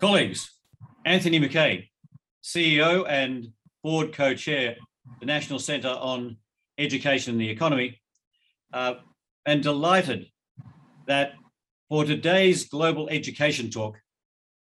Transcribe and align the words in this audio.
Colleagues, 0.00 0.52
Anthony 1.04 1.40
Mackay, 1.40 1.90
CEO 2.40 3.04
and 3.08 3.48
board 3.82 4.12
co-chair, 4.12 4.76
the 5.18 5.26
National 5.26 5.58
Centre 5.58 5.88
on 5.88 6.36
Education 6.78 7.32
and 7.32 7.40
the 7.40 7.48
Economy, 7.48 8.00
uh, 8.72 8.94
and 9.44 9.60
delighted 9.60 10.26
that 11.08 11.32
for 11.88 12.04
today's 12.04 12.68
global 12.68 13.08
education 13.08 13.70
talk, 13.70 13.98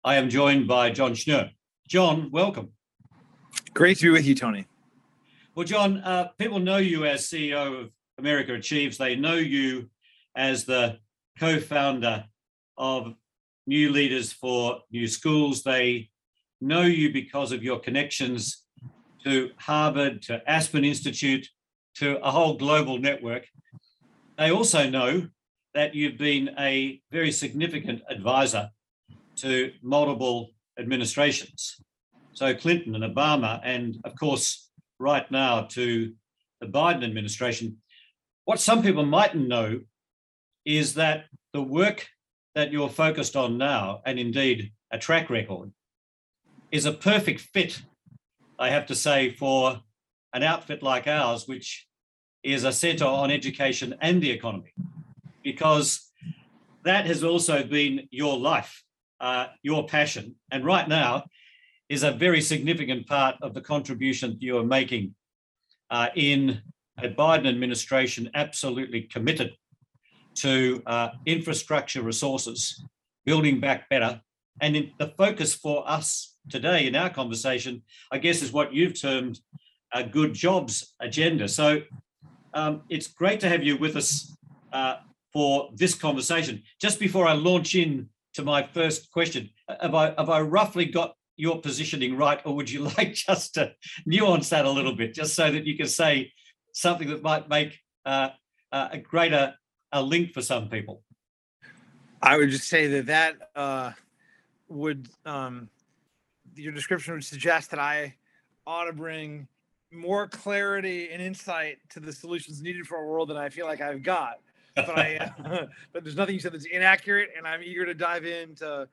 I 0.04 0.16
am 0.16 0.30
joined 0.30 0.68
by 0.68 0.90
John 0.90 1.14
Schnur. 1.14 1.50
John, 1.88 2.30
welcome. 2.30 2.70
Great 3.72 3.96
to 3.98 4.04
be 4.04 4.10
with 4.10 4.26
you, 4.26 4.36
Tony. 4.36 4.66
Well, 5.56 5.66
John, 5.66 5.98
uh, 5.98 6.28
people 6.38 6.60
know 6.60 6.76
you 6.76 7.06
as 7.06 7.26
CEO 7.26 7.82
of 7.82 7.90
America 8.18 8.54
Achieves. 8.54 8.98
They 8.98 9.16
know 9.16 9.34
you 9.34 9.90
as 10.36 10.64
the 10.64 10.98
co-founder 11.40 12.26
of 12.76 13.14
New 13.66 13.90
Leaders 13.90 14.32
for 14.32 14.80
New 14.90 15.06
Schools. 15.06 15.62
They 15.62 16.10
know 16.60 16.82
you 16.82 17.12
because 17.12 17.52
of 17.52 17.62
your 17.62 17.78
connections 17.78 18.64
to 19.24 19.50
Harvard, 19.56 20.22
to 20.22 20.42
Aspen 20.50 20.84
Institute, 20.84 21.48
to 21.96 22.18
a 22.24 22.30
whole 22.30 22.56
global 22.56 22.98
network. 22.98 23.46
They 24.36 24.50
also 24.50 24.88
know 24.88 25.28
that 25.74 25.94
you've 25.94 26.18
been 26.18 26.50
a 26.58 27.00
very 27.10 27.32
significant 27.32 28.02
advisor 28.08 28.70
to 29.36 29.72
multiple 29.82 30.50
administrations. 30.78 31.76
So 32.32 32.54
Clinton 32.54 32.94
and 32.94 33.04
Obama, 33.04 33.60
and 33.64 33.98
of 34.04 34.14
course, 34.16 34.70
right 34.98 35.28
now 35.30 35.62
to 35.70 36.12
the 36.60 36.66
Biden 36.66 37.04
administration. 37.04 37.78
What 38.44 38.60
some 38.60 38.82
people 38.82 39.04
mightn't 39.04 39.48
know 39.48 39.80
is 40.64 40.94
that 40.94 41.24
the 41.52 41.62
work 41.62 42.08
that 42.54 42.72
you're 42.72 42.88
focused 42.88 43.36
on 43.36 43.58
now, 43.58 44.00
and 44.06 44.18
indeed 44.18 44.72
a 44.90 44.98
track 44.98 45.28
record, 45.30 45.72
is 46.70 46.86
a 46.86 46.92
perfect 46.92 47.40
fit, 47.40 47.82
I 48.58 48.70
have 48.70 48.86
to 48.86 48.94
say, 48.94 49.30
for 49.30 49.80
an 50.32 50.42
outfit 50.42 50.82
like 50.82 51.06
ours, 51.06 51.46
which 51.46 51.86
is 52.42 52.64
a 52.64 52.72
center 52.72 53.04
on 53.04 53.30
education 53.30 53.94
and 54.00 54.22
the 54.22 54.30
economy, 54.30 54.72
because 55.42 56.10
that 56.84 57.06
has 57.06 57.24
also 57.24 57.64
been 57.64 58.06
your 58.10 58.36
life, 58.38 58.82
uh, 59.20 59.46
your 59.62 59.86
passion. 59.86 60.34
And 60.50 60.64
right 60.64 60.88
now 60.88 61.24
is 61.88 62.02
a 62.02 62.12
very 62.12 62.40
significant 62.40 63.06
part 63.06 63.36
of 63.42 63.54
the 63.54 63.60
contribution 63.60 64.36
you 64.40 64.58
are 64.58 64.64
making 64.64 65.14
uh, 65.90 66.08
in 66.14 66.60
a 66.98 67.08
Biden 67.08 67.48
administration 67.48 68.30
absolutely 68.34 69.02
committed 69.02 69.52
to 70.36 70.82
uh, 70.86 71.08
infrastructure 71.26 72.02
resources, 72.02 72.82
building 73.24 73.60
back 73.60 73.88
better. 73.88 74.20
And 74.60 74.90
the 74.98 75.12
focus 75.16 75.54
for 75.54 75.88
us 75.88 76.36
today 76.48 76.86
in 76.86 76.94
our 76.94 77.10
conversation, 77.10 77.82
I 78.12 78.18
guess, 78.18 78.42
is 78.42 78.52
what 78.52 78.72
you've 78.72 79.00
termed 79.00 79.40
a 79.92 80.02
good 80.04 80.34
jobs 80.34 80.94
agenda. 81.00 81.48
So 81.48 81.82
um, 82.52 82.82
it's 82.88 83.06
great 83.06 83.40
to 83.40 83.48
have 83.48 83.62
you 83.62 83.76
with 83.76 83.96
us 83.96 84.36
uh, 84.72 84.96
for 85.32 85.70
this 85.74 85.94
conversation. 85.94 86.62
Just 86.80 86.98
before 87.00 87.26
I 87.26 87.32
launch 87.32 87.74
in 87.74 88.08
to 88.34 88.42
my 88.42 88.62
first 88.62 89.10
question, 89.12 89.50
have 89.80 89.94
I, 89.94 90.14
have 90.18 90.30
I 90.30 90.40
roughly 90.40 90.84
got 90.86 91.14
your 91.36 91.60
positioning 91.60 92.16
right, 92.16 92.40
or 92.44 92.54
would 92.54 92.70
you 92.70 92.88
like 92.98 93.14
just 93.14 93.54
to 93.54 93.72
nuance 94.06 94.48
that 94.50 94.64
a 94.64 94.70
little 94.70 94.94
bit, 94.94 95.14
just 95.14 95.34
so 95.34 95.50
that 95.50 95.66
you 95.66 95.76
can 95.76 95.88
say 95.88 96.32
something 96.72 97.08
that 97.08 97.22
might 97.22 97.48
make 97.48 97.78
uh, 98.04 98.30
a 98.72 98.98
greater 98.98 99.54
a 99.94 100.02
link 100.02 100.34
for 100.34 100.42
some 100.42 100.68
people? 100.68 101.00
I 102.20 102.36
would 102.36 102.50
just 102.50 102.68
say 102.68 102.86
that 102.88 103.06
that 103.06 103.50
uh, 103.54 103.92
would 104.68 105.08
um, 105.24 105.70
your 106.54 106.72
description 106.72 107.14
would 107.14 107.24
suggest 107.24 107.70
that 107.70 107.80
I 107.80 108.14
ought 108.66 108.84
to 108.84 108.92
bring 108.92 109.48
more 109.92 110.26
clarity 110.26 111.10
and 111.10 111.22
insight 111.22 111.78
to 111.90 112.00
the 112.00 112.12
solutions 112.12 112.60
needed 112.60 112.86
for 112.86 112.98
our 112.98 113.06
world 113.06 113.28
than 113.28 113.36
I 113.36 113.48
feel 113.48 113.66
like 113.66 113.80
I've 113.80 114.02
got. 114.02 114.40
But 114.74 114.98
I, 114.98 115.16
uh, 115.16 115.66
but 115.92 116.02
there's 116.02 116.16
nothing 116.16 116.34
you 116.34 116.40
said 116.40 116.52
that's 116.52 116.66
inaccurate, 116.66 117.30
and 117.36 117.46
I'm 117.46 117.62
eager 117.62 117.86
to 117.86 117.94
dive 117.94 118.24
into 118.24 118.88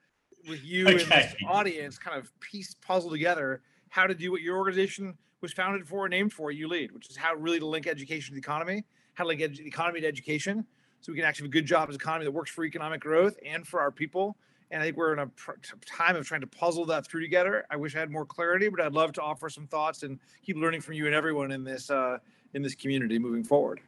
with 0.48 0.64
you 0.64 0.88
okay. 0.88 1.04
and 1.04 1.12
this 1.12 1.36
audience, 1.48 1.98
kind 1.98 2.18
of 2.18 2.32
piece 2.40 2.76
puzzle 2.86 3.10
together 3.10 3.62
how 3.90 4.08
to 4.08 4.14
do 4.14 4.32
what 4.32 4.42
your 4.42 4.58
organization 4.58 5.18
was 5.42 5.52
founded 5.52 5.88
for 5.88 6.06
and 6.06 6.12
named 6.12 6.34
for. 6.34 6.52
You 6.52 6.68
lead, 6.68 6.92
which 6.92 7.10
is 7.10 7.18
how 7.18 7.34
really 7.34 7.60
to 7.60 7.66
link 7.66 7.88
education 7.88 8.30
to 8.30 8.36
the 8.36 8.40
economy, 8.40 8.86
how 9.14 9.24
to 9.24 9.28
link 9.30 9.40
the 9.40 9.66
economy 9.66 10.02
to 10.02 10.08
education, 10.08 10.66
so 11.02 11.12
we 11.12 11.18
can 11.18 11.26
actually 11.26 11.46
have 11.46 11.52
a 11.52 11.54
good 11.54 11.66
job 11.66 11.90
as 11.90 11.96
an 11.96 12.02
economy 12.02 12.26
that 12.26 12.32
works 12.32 12.52
for 12.52 12.64
economic 12.64 13.02
growth 13.02 13.36
and 13.46 13.68
for 13.68 13.82
our 13.82 13.92
people. 13.92 14.38
And 14.70 14.82
I 14.82 14.86
think 14.86 14.98
we're 14.98 15.14
in 15.14 15.20
a 15.20 15.28
pr- 15.28 15.54
time 15.86 16.16
of 16.16 16.26
trying 16.26 16.42
to 16.42 16.48
puzzle 16.48 16.86
that 16.86 17.06
through 17.06 17.22
together. 17.22 17.66
I 17.70 17.76
wish 17.76 17.96
I 17.96 18.00
had 18.00 18.12
more 18.12 18.26
clarity, 18.26 18.70
but 18.70 18.80
I'd 18.80 18.94
love 18.94 19.12
to 19.14 19.22
offer 19.22 19.50
some 19.50 19.68
thoughts 19.68 20.04
and 20.04 20.20
keep 20.46 20.56
learning 20.56 20.82
from 20.82 20.94
you 20.94 21.08
and 21.08 21.16
everyone 21.16 21.52
in 21.52 21.64
this 21.64 21.90
uh, 21.90 22.20
in 22.54 22.62
this 22.62 22.76
community 22.76 23.20
moving 23.20 23.44
forward. 23.44 23.82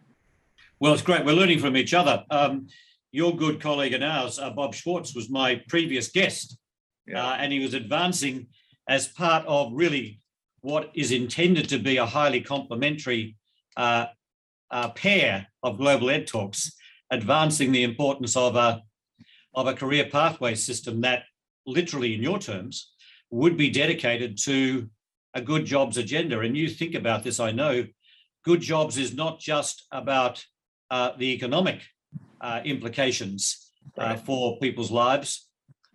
Well, 0.80 0.94
it's 0.94 1.02
great. 1.02 1.24
We're 1.24 1.34
learning 1.34 1.60
from 1.60 1.78
each 1.78 1.94
other. 1.94 2.26
Um, 2.30 2.68
your 3.12 3.36
good 3.36 3.62
colleague 3.62 3.94
and 3.94 4.04
ours, 4.04 4.40
uh, 4.40 4.50
Bob 4.50 4.74
Schwartz, 4.74 5.16
was 5.16 5.30
my 5.30 5.62
previous 5.68 6.10
guest, 6.10 6.58
yeah. 7.06 7.26
uh, 7.26 7.36
and 7.36 7.54
he 7.54 7.60
was 7.60 7.76
advancing 7.76 8.48
as 8.90 9.08
part 9.08 9.46
of 9.46 9.72
really 9.74 10.20
what 10.62 10.90
is 10.96 11.12
intended 11.12 11.70
to 11.70 11.78
be 11.78 11.98
a 11.98 12.06
highly 12.06 12.42
complementary 12.42 13.38
uh, 13.78 14.08
uh 14.72 14.90
pair 14.90 15.48
of 15.62 15.78
global 15.78 16.10
ed 16.10 16.26
talks 16.28 16.74
advancing 17.12 17.72
the 17.72 17.84
importance 17.84 18.36
of 18.36 18.56
a, 18.56 18.82
of 19.54 19.68
a 19.68 19.74
career 19.74 20.08
pathway 20.12 20.56
system 20.56 21.02
that 21.02 21.24
literally 21.66 22.14
in 22.14 22.24
your 22.24 22.40
terms 22.40 22.94
would 23.30 23.58
be 23.58 23.70
dedicated 23.70 24.38
to 24.38 24.90
a 25.34 25.42
good 25.42 25.66
jobs 25.66 25.98
agenda. 25.98 26.40
And 26.40 26.56
you 26.56 26.70
think 26.70 26.96
about 26.96 27.24
this, 27.24 27.40
I 27.40 27.52
know, 27.52 27.86
good 28.44 28.62
jobs 28.62 28.98
is 28.98 29.16
not 29.16 29.40
just 29.40 29.86
about 29.92 30.46
uh, 30.92 31.12
the 31.18 31.34
economic 31.34 31.82
uh, 32.42 32.62
implications 32.64 33.72
uh, 33.98 34.16
for 34.16 34.60
people's 34.60 34.92
lives, 34.92 35.48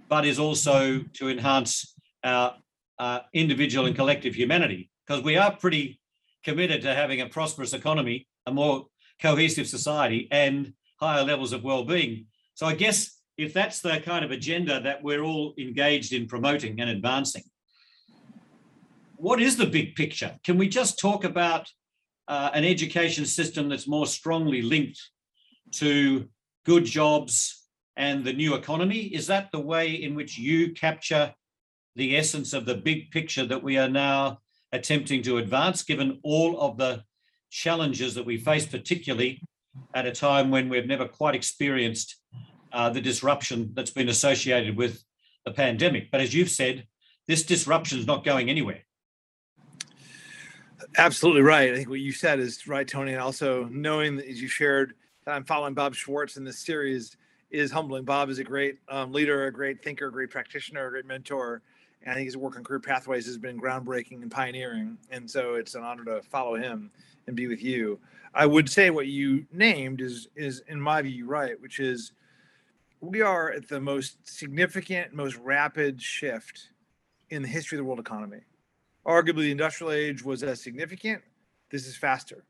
but 0.09 0.27
is 0.27 0.39
also 0.39 1.01
to 1.15 1.29
enhance 1.29 1.95
our 2.25 2.57
uh, 2.99 3.21
individual 3.33 3.87
and 3.87 3.95
collective 3.95 4.35
humanity. 4.35 4.91
Because 5.07 5.23
we 5.23 5.37
are 5.37 5.55
pretty 5.55 6.01
committed 6.45 6.83
to 6.83 6.95
having 6.95 7.21
a 7.21 7.29
prosperous 7.29 7.73
economy, 7.73 8.27
a 8.47 8.53
more 8.53 8.87
cohesive 9.21 9.69
society, 9.69 10.29
and 10.31 10.73
higher 10.99 11.25
levels 11.25 11.53
of 11.53 11.65
well-being. 11.65 12.27
So 12.55 12.67
I 12.67 12.75
guess 12.75 13.19
if 13.37 13.55
that's 13.55 13.81
the 13.81 14.01
kind 14.01 14.25
of 14.25 14.31
agenda 14.31 14.81
that 14.81 15.03
we're 15.03 15.23
all 15.23 15.55
engaged 15.59 16.13
in 16.13 16.27
promoting 16.27 16.81
and 16.81 16.91
advancing, 16.91 17.45
what 19.17 19.41
is 19.41 19.57
the 19.57 19.67
big 19.67 19.95
picture? 19.95 20.37
Can 20.45 20.59
we 20.59 20.69
just 20.69 20.99
talk 20.99 21.25
about 21.25 21.69
uh, 22.27 22.51
an 22.53 22.65
education 22.65 23.25
system 23.25 23.69
that's 23.69 23.89
more 23.89 24.07
strongly 24.07 24.63
linked 24.63 25.01
to 25.73 26.29
good 26.65 26.85
jobs 26.85 27.67
and 27.97 28.25
the 28.25 28.33
new 28.33 28.55
economy? 28.55 28.99
Is 28.99 29.27
that 29.29 29.51
the 29.53 29.61
way 29.61 29.91
in 29.91 30.15
which 30.15 30.39
you 30.39 30.73
capture 30.73 31.35
the 31.97 32.17
essence 32.17 32.53
of 32.53 32.65
the 32.65 32.77
big 32.77 33.11
picture 33.11 33.45
that 33.47 33.63
we 33.63 33.77
are 33.77 33.89
now 33.89 34.39
attempting 34.73 35.23
to 35.23 35.39
advance, 35.39 35.83
given 35.83 36.21
all 36.23 36.61
of 36.61 36.77
the 36.77 37.03
challenges 37.51 38.15
that 38.15 38.27
we 38.27 38.37
face, 38.37 38.67
particularly 38.67 39.41
at 39.95 40.07
a 40.07 40.13
time 40.13 40.51
when 40.51 40.69
we've 40.69 40.87
never 40.87 41.07
quite 41.07 41.35
experienced 41.35 42.17
uh, 42.73 42.91
the 42.91 43.01
disruption 43.01 43.71
that's 43.75 43.91
been 43.91 44.09
associated 44.09 44.77
with 44.77 45.03
the 45.45 45.53
pandemic. 45.53 46.11
But 46.11 46.21
as 46.21 46.35
you've 46.35 46.51
said, 46.51 46.87
this 47.27 47.43
disruption 47.45 47.99
is 47.99 48.07
not 48.07 48.25
going 48.25 48.51
anywhere. 48.51 48.81
Absolutely 50.97 51.43
right. 51.43 51.73
I 51.73 51.77
think 51.77 51.89
what 51.89 52.01
you 52.01 52.13
said 52.13 52.41
is 52.41 52.67
right, 52.67 52.87
Tony. 52.87 53.13
And 53.13 53.21
also 53.21 53.65
knowing 53.65 54.17
that 54.17 54.27
as 54.27 54.41
you 54.41 54.49
shared 54.49 54.95
that 55.25 55.35
I'm 55.35 55.45
following 55.45 55.75
Bob 55.75 55.95
Schwartz 55.95 56.37
in 56.37 56.45
this 56.45 56.59
series 56.59 57.17
is 57.51 57.71
humbling. 57.71 58.05
Bob 58.05 58.31
is 58.31 58.39
a 58.39 58.45
great 58.45 58.79
um, 58.89 59.13
leader, 59.13 59.47
a 59.47 59.53
great 59.53 59.83
thinker, 59.83 60.09
a 60.09 60.13
great 60.13 60.31
practitioner, 60.31 60.87
a 60.87 60.91
great 60.91 61.07
mentor. 61.07 61.63
And 62.03 62.13
I 62.13 62.15
think 62.15 62.27
his 62.27 62.37
work 62.37 62.57
on 62.57 62.65
career 62.65 62.81
pathways 62.81 63.27
has 63.27 63.39
been 63.39 63.61
groundbreaking 63.61 64.23
and 64.23 64.31
pioneering. 64.31 64.99
And 65.11 65.31
so 65.31 65.55
it's 65.55 65.75
an 65.75 65.83
honor 65.83 66.05
to 66.05 66.23
follow 66.23 66.55
him 66.55 66.91
and 67.27 67.37
be 67.37 67.47
with 67.47 67.63
you. 67.63 67.99
I 68.35 68.47
would 68.47 68.69
say 68.69 68.91
what 68.91 69.07
you 69.07 69.47
named 69.53 70.01
is 70.01 70.29
is 70.37 70.63
in 70.69 70.81
my 70.81 71.03
view 71.03 71.27
right, 71.27 71.61
which 71.61 71.81
is 71.81 72.13
we 73.01 73.21
are 73.23 73.51
at 73.51 73.69
the 73.69 73.81
most 73.81 74.29
significant, 74.29 75.13
most 75.13 75.37
rapid 75.37 76.03
shift 76.03 76.69
in 77.31 77.43
the 77.43 77.49
history 77.49 77.77
of 77.77 77.81
the 77.81 77.85
world 77.85 78.01
economy. 78.01 78.41
Arguably, 79.07 79.43
the 79.43 79.51
industrial 79.51 79.93
age 79.93 80.25
was 80.25 80.43
as 80.43 80.61
significant. 80.61 81.23
This 81.71 81.87
is 81.87 81.97
faster. 81.97 82.45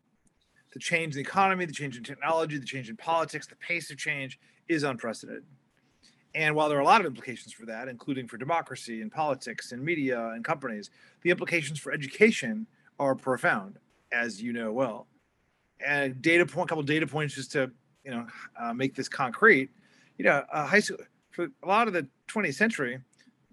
The 0.73 0.79
change 0.79 1.15
in 1.15 1.23
the 1.23 1.29
economy, 1.29 1.65
the 1.65 1.73
change 1.73 1.97
in 1.97 2.05
technology, 2.05 2.59
the 2.59 2.67
change 2.67 2.89
in 2.89 2.97
politics, 2.97 3.47
the 3.47 3.57
pace 3.57 3.91
of 3.91 3.99
change 3.99 4.39
is 4.69 4.83
unprecedented. 4.83 5.45
And 6.39 6.55
while 6.55 6.69
there 6.69 6.79
are 6.79 6.83
a 6.83 6.85
lot 6.85 7.01
of 7.01 7.07
implications 7.07 7.53
for 7.53 7.67
that, 7.67 7.89
including 7.89 8.29
for 8.29 8.37
democracy 8.37 9.03
and 9.03 9.11
politics 9.11 9.73
and 9.73 9.83
media 9.83 10.29
and 10.29 10.45
companies, 10.45 10.91
the 11.23 11.31
implications 11.31 11.81
for 11.81 11.91
education 11.93 12.67
are 12.99 13.15
profound, 13.15 13.79
as 14.13 14.41
you 14.41 14.53
know 14.53 14.73
well 14.73 15.09
and 15.85 16.21
data 16.23 16.45
point, 16.47 16.69
a 16.69 16.69
couple 16.69 16.83
data 16.83 17.07
points 17.07 17.35
just 17.35 17.53
to 17.53 17.71
you 18.05 18.11
know 18.11 18.27
uh, 18.59 18.73
make 18.73 18.95
this 18.95 19.09
concrete. 19.09 19.71
You 20.19 20.25
know, 20.25 20.45
uh, 20.53 20.67
high 20.67 20.81
school 20.81 20.99
for 21.31 21.49
a 21.63 21.69
lot 21.69 21.87
of 21.87 21.95
the 21.95 22.07
20th 22.29 22.55
century, 22.55 22.99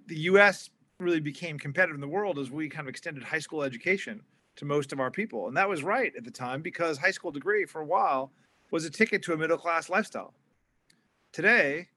the 0.07 0.17
U.S. 0.21 0.69
really 0.99 1.19
became 1.19 1.59
competitive 1.59 1.95
in 1.95 2.01
the 2.01 2.07
world 2.07 2.39
as 2.39 2.49
we 2.49 2.67
kind 2.69 2.87
of 2.87 2.89
extended 2.89 3.23
high 3.23 3.39
school 3.39 3.63
education 3.63 4.21
to 4.55 4.65
most 4.65 4.93
of 4.93 4.99
our 4.99 5.11
people, 5.11 5.47
and 5.47 5.57
that 5.57 5.67
was 5.67 5.83
right 5.83 6.13
at 6.17 6.23
the 6.23 6.31
time 6.31 6.61
because 6.61 6.97
high 6.97 7.11
school 7.11 7.31
degree 7.31 7.65
for 7.65 7.81
a 7.81 7.85
while 7.85 8.31
was 8.71 8.85
a 8.85 8.89
ticket 8.89 9.21
to 9.23 9.33
a 9.33 9.37
middle 9.37 9.57
class 9.57 9.89
lifestyle. 9.89 10.33
Today, 11.33 11.89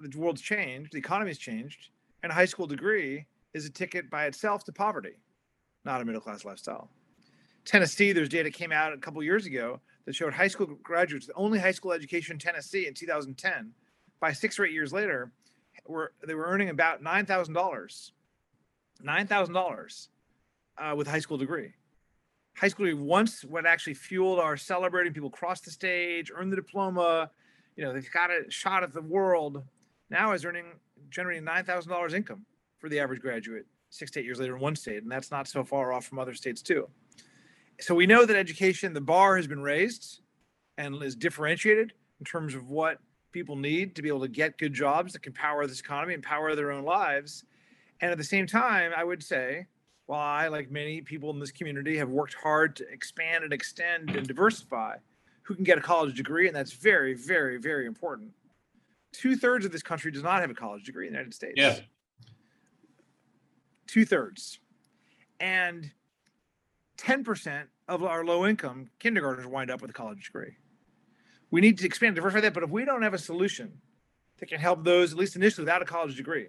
the 0.00 0.18
world's 0.18 0.40
changed, 0.40 0.92
the 0.92 0.98
economy's 0.98 1.38
changed, 1.38 1.90
and 2.22 2.32
a 2.32 2.34
high 2.34 2.44
school 2.44 2.66
degree 2.66 3.26
is 3.54 3.66
a 3.66 3.70
ticket 3.70 4.10
by 4.10 4.26
itself 4.26 4.64
to 4.64 4.72
poverty, 4.72 5.14
not 5.84 6.00
a 6.00 6.04
middle 6.04 6.20
class 6.20 6.44
lifestyle. 6.44 6.90
Tennessee, 7.64 8.12
there's 8.12 8.28
data 8.28 8.50
came 8.50 8.72
out 8.72 8.92
a 8.92 8.96
couple 8.96 9.22
years 9.22 9.46
ago 9.46 9.80
that 10.06 10.14
showed 10.14 10.32
high 10.32 10.48
school 10.48 10.66
graduates, 10.82 11.26
the 11.26 11.34
only 11.34 11.58
high 11.58 11.72
school 11.72 11.92
education 11.92 12.34
in 12.34 12.38
Tennessee 12.38 12.86
in 12.86 12.94
2010, 12.94 13.72
by 14.20 14.32
six 14.32 14.58
or 14.58 14.64
eight 14.64 14.72
years 14.72 14.92
later, 14.92 15.32
were 15.86 16.12
they 16.26 16.34
were 16.34 16.46
earning 16.46 16.68
about 16.68 17.02
nine 17.02 17.26
thousand 17.26 17.54
dollars, 17.54 18.12
nine 19.02 19.26
thousand 19.26 19.56
uh, 19.56 19.60
dollars, 19.60 20.08
with 20.96 21.06
a 21.06 21.10
high 21.10 21.20
school 21.20 21.38
degree. 21.38 21.72
High 22.56 22.68
school 22.68 22.86
degree 22.86 23.02
once 23.02 23.44
what 23.44 23.66
actually 23.66 23.94
fueled 23.94 24.38
our 24.38 24.56
celebrating 24.56 25.12
people 25.12 25.30
cross 25.30 25.60
the 25.60 25.70
stage, 25.70 26.30
earn 26.34 26.50
the 26.50 26.56
diploma, 26.56 27.30
you 27.76 27.84
know 27.84 27.92
they've 27.92 28.10
got 28.12 28.30
a 28.30 28.50
shot 28.50 28.82
at 28.82 28.92
the 28.92 29.02
world. 29.02 29.62
Now 30.10 30.32
is 30.32 30.44
earning 30.44 30.66
generating 31.08 31.44
nine 31.44 31.64
thousand 31.64 31.90
dollars 31.90 32.14
income 32.14 32.44
for 32.78 32.88
the 32.88 32.98
average 32.98 33.20
graduate 33.20 33.66
six 33.90 34.10
to 34.12 34.20
eight 34.20 34.24
years 34.24 34.40
later 34.40 34.56
in 34.56 34.60
one 34.60 34.76
state, 34.76 35.02
and 35.02 35.10
that's 35.10 35.30
not 35.30 35.48
so 35.48 35.64
far 35.64 35.92
off 35.92 36.04
from 36.04 36.18
other 36.18 36.34
states 36.34 36.62
too. 36.62 36.88
So 37.80 37.94
we 37.94 38.06
know 38.06 38.26
that 38.26 38.36
education, 38.36 38.92
the 38.92 39.00
bar 39.00 39.36
has 39.36 39.46
been 39.46 39.62
raised 39.62 40.20
and 40.78 41.02
is 41.02 41.16
differentiated 41.16 41.92
in 42.18 42.24
terms 42.24 42.54
of 42.54 42.68
what 42.68 42.98
people 43.32 43.56
need 43.56 43.94
to 43.96 44.02
be 44.02 44.08
able 44.08 44.20
to 44.20 44.28
get 44.28 44.58
good 44.58 44.74
jobs 44.74 45.12
that 45.12 45.22
can 45.22 45.32
power 45.32 45.66
this 45.66 45.80
economy 45.80 46.14
and 46.14 46.22
power 46.22 46.54
their 46.54 46.72
own 46.72 46.84
lives. 46.84 47.44
And 48.00 48.10
at 48.10 48.18
the 48.18 48.24
same 48.24 48.46
time, 48.46 48.92
I 48.96 49.04
would 49.04 49.22
say, 49.22 49.66
while 50.06 50.20
I, 50.20 50.48
like 50.48 50.70
many 50.70 51.00
people 51.00 51.30
in 51.30 51.38
this 51.38 51.52
community, 51.52 51.96
have 51.98 52.08
worked 52.08 52.34
hard 52.34 52.76
to 52.76 52.88
expand 52.90 53.44
and 53.44 53.52
extend 53.52 54.10
and 54.10 54.26
diversify 54.26 54.96
who 55.42 55.54
can 55.54 55.64
get 55.64 55.78
a 55.78 55.80
college 55.80 56.16
degree, 56.16 56.46
and 56.46 56.56
that's 56.56 56.72
very, 56.72 57.14
very, 57.14 57.58
very 57.58 57.86
important. 57.86 58.30
Two 59.12 59.36
thirds 59.36 59.64
of 59.64 59.72
this 59.72 59.82
country 59.82 60.10
does 60.10 60.22
not 60.22 60.40
have 60.40 60.50
a 60.50 60.54
college 60.54 60.84
degree 60.84 61.06
in 61.06 61.12
the 61.12 61.18
United 61.18 61.34
States. 61.34 61.54
Yeah. 61.56 61.78
Two 63.86 64.04
thirds. 64.04 64.60
And 65.40 65.90
10% 66.98 67.64
of 67.88 68.04
our 68.04 68.24
low 68.24 68.46
income 68.46 68.88
kindergartners 68.98 69.46
wind 69.46 69.70
up 69.70 69.80
with 69.80 69.90
a 69.90 69.94
college 69.94 70.26
degree. 70.26 70.56
We 71.50 71.60
need 71.60 71.78
to 71.78 71.86
expand, 71.86 72.10
and 72.10 72.16
diversify 72.16 72.42
that. 72.42 72.54
But 72.54 72.62
if 72.62 72.70
we 72.70 72.84
don't 72.84 73.02
have 73.02 73.14
a 73.14 73.18
solution 73.18 73.80
that 74.38 74.46
can 74.46 74.60
help 74.60 74.84
those, 74.84 75.12
at 75.12 75.18
least 75.18 75.34
initially 75.34 75.64
without 75.64 75.82
a 75.82 75.86
college 75.86 76.16
degree, 76.16 76.48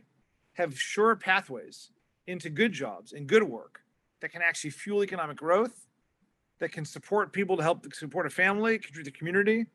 have 0.54 0.78
sure 0.78 1.16
pathways 1.16 1.90
into 2.28 2.50
good 2.50 2.74
jobs 2.74 3.14
and 3.14 3.28
good 3.28 3.44
work 3.44 3.82
that 4.20 4.32
can 4.32 4.42
actually 4.42 4.70
fuel 4.70 5.04
economic 5.04 5.38
growth, 5.38 5.88
that 6.60 6.72
can 6.72 6.86
support 6.86 7.34
people 7.34 7.58
to 7.58 7.64
help 7.64 7.92
support 7.96 8.28
a 8.28 8.30
family, 8.30 8.78
contribute 8.78 9.06
to 9.06 9.12
the 9.12 9.18
community. 9.18 9.66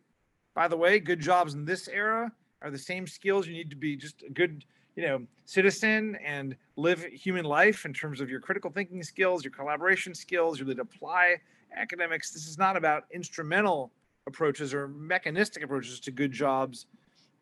By 0.55 0.69
the 0.69 0.77
way, 0.77 1.01
good 1.01 1.21
jobs 1.21 1.55
in 1.55 1.65
this 1.65 1.89
era 1.89 2.31
are 2.63 2.71
the 2.71 2.79
same 2.79 3.07
skills. 3.07 3.47
You 3.47 3.55
need 3.55 3.71
to 3.71 3.77
be 3.77 3.97
just 3.97 4.23
a 4.23 4.31
good 4.31 4.65
you 4.97 5.07
know 5.07 5.27
citizen 5.45 6.17
and 6.25 6.57
live 6.77 7.05
human 7.05 7.45
life 7.45 7.85
in 7.85 7.93
terms 7.93 8.21
of 8.21 8.31
your 8.31 8.41
critical 8.41 8.71
thinking 8.71 9.03
skills 9.03 9.45
your 9.45 9.53
collaboration 9.53 10.15
skills 10.15 10.59
your 10.59 10.65
ability 10.65 10.89
to 10.89 10.97
apply 10.97 11.37
academics. 11.77 12.31
This 12.31 12.47
is 12.47 12.59
not 12.59 12.77
about 12.77 13.05
instrumental 13.13 13.93
approaches 14.27 14.73
or 14.73 14.89
mechanistic 14.89 15.63
approaches 15.63 16.01
to 16.01 16.11
good 16.11 16.33
jobs. 16.33 16.87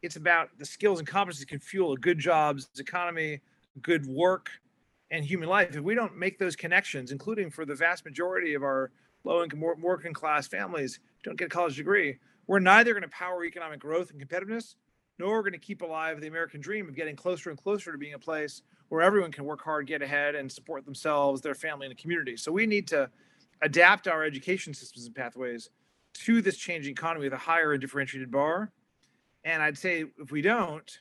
It's 0.03 0.17
about 0.17 0.51
the 0.59 0.67
skills 0.67 0.99
and 0.99 1.09
competencies 1.09 1.41
that 1.41 1.49
can 1.49 1.61
fuel 1.61 1.93
a 1.93 1.97
good 1.97 2.19
jobs 2.19 2.69
economy 2.79 3.41
good 3.83 4.07
work 4.07 4.51
and 5.11 5.25
human 5.25 5.49
life. 5.49 5.75
If 5.75 5.83
we 5.83 5.95
don't 5.95 6.17
make 6.17 6.39
those 6.39 6.57
connections 6.57 7.13
including 7.13 7.51
for 7.51 7.65
the 7.65 7.75
vast 7.75 8.05
majority 8.05 8.55
of 8.55 8.63
our 8.63 8.91
low 9.25 9.43
income 9.43 9.61
working 9.61 10.13
class 10.13 10.47
families 10.47 11.01
don't 11.23 11.39
get 11.39 11.47
a 11.47 11.49
college 11.49 11.77
degree 11.77 12.19
we're 12.47 12.59
neither 12.59 12.93
going 12.93 13.03
to 13.03 13.09
power 13.09 13.45
economic 13.45 13.81
growth 13.81 14.11
and 14.11 14.21
competitiveness 14.21 14.75
nor 15.19 15.39
are 15.39 15.43
going 15.43 15.53
to 15.53 15.59
keep 15.59 15.83
alive 15.83 16.21
the 16.21 16.27
American 16.27 16.61
dream 16.61 16.89
of 16.89 16.95
getting 16.95 17.17
closer 17.17 17.51
and 17.51 17.59
closer 17.59 17.93
to 17.93 17.99
being 17.99 18.15
a 18.15 18.19
place 18.19 18.63
where 18.89 19.03
everyone 19.03 19.33
can 19.33 19.45
work 19.45 19.63
hard, 19.63 19.87
get 19.87 20.03
ahead, 20.03 20.35
and 20.35 20.51
support 20.51 20.85
themselves, 20.85 21.41
their 21.41 21.55
family, 21.55 21.87
and 21.87 21.97
the 21.97 22.01
community. 22.01 22.37
So 22.37 22.53
we 22.53 22.67
need 22.67 22.89
to 22.89 23.11
adapt 23.63 24.09
our 24.09 24.25
education 24.25 24.75
systems 24.75 25.07
and 25.07 25.15
pathways 25.15 25.71
to 26.15 26.43
this 26.43 26.57
changing 26.57 26.93
economy 26.93 27.25
with 27.25 27.33
a 27.33 27.39
higher 27.39 27.73
and 27.73 27.81
differentiated 27.81 28.31
bar. 28.31 28.73
And 29.45 29.63
I'd 29.63 29.79
say 29.79 30.05
if 30.19 30.31
we 30.31 30.43
don't, 30.43 31.01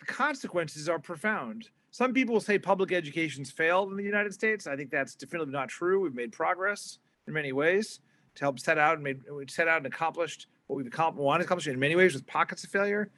the 0.00 0.06
consequences 0.06 0.88
are 0.88 0.98
profound. 0.98 1.68
Some 1.90 2.12
people 2.12 2.34
will 2.34 2.40
say 2.40 2.58
public 2.58 2.92
education's 2.92 3.50
failed 3.50 3.90
in 3.90 3.96
the 3.96 4.02
United 4.02 4.34
States. 4.34 4.66
I 4.66 4.76
think 4.76 4.90
that's 4.90 5.14
definitively 5.14 5.52
not 5.52 5.68
true. 5.68 6.00
We've 6.00 6.14
made 6.14 6.32
progress 6.32 6.98
in 7.26 7.32
many 7.32 7.52
ways 7.52 8.00
to 8.34 8.44
help 8.44 8.58
set 8.58 8.78
out 8.78 8.94
and 8.94 9.04
made 9.04 9.50
set 9.50 9.68
out 9.68 9.78
and 9.78 9.86
accomplished 9.86 10.48
what 10.66 10.76
we've 10.76 10.86
accomplished, 10.86 11.24
wanted 11.24 11.44
to 11.44 11.44
accomplish 11.46 11.68
in 11.68 11.78
many 11.78 11.94
ways 11.94 12.14
with 12.14 12.26
pockets 12.26 12.64
of 12.64 12.70
failure. 12.70 13.10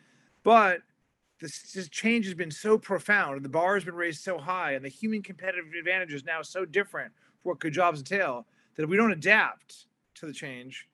But 0.47 0.83
this, 1.41 1.73
this 1.73 1.89
change 1.89 2.25
has 2.27 2.35
been 2.35 2.53
so 2.53 2.79
profound, 2.79 3.35
and 3.35 3.45
the 3.45 3.49
bar 3.49 3.75
has 3.75 3.85
been 3.85 3.97
raised 3.97 4.23
so 4.23 4.39
high, 4.39 4.75
and 4.75 4.85
the 4.85 4.89
human 4.89 5.21
competitive 5.21 5.65
advantage 5.77 6.15
is 6.15 6.23
now 6.23 6.41
so 6.41 6.65
different 6.65 7.13
for 7.43 7.49
what 7.49 7.59
good 7.59 7.73
jobs 7.73 7.99
entail 7.99 8.47
that 8.77 8.85
if 8.85 8.89
we 8.89 8.97
don't 8.97 9.11
adapt 9.11 9.87
to 10.15 10.25
the 10.25 10.33
change, 10.33 10.89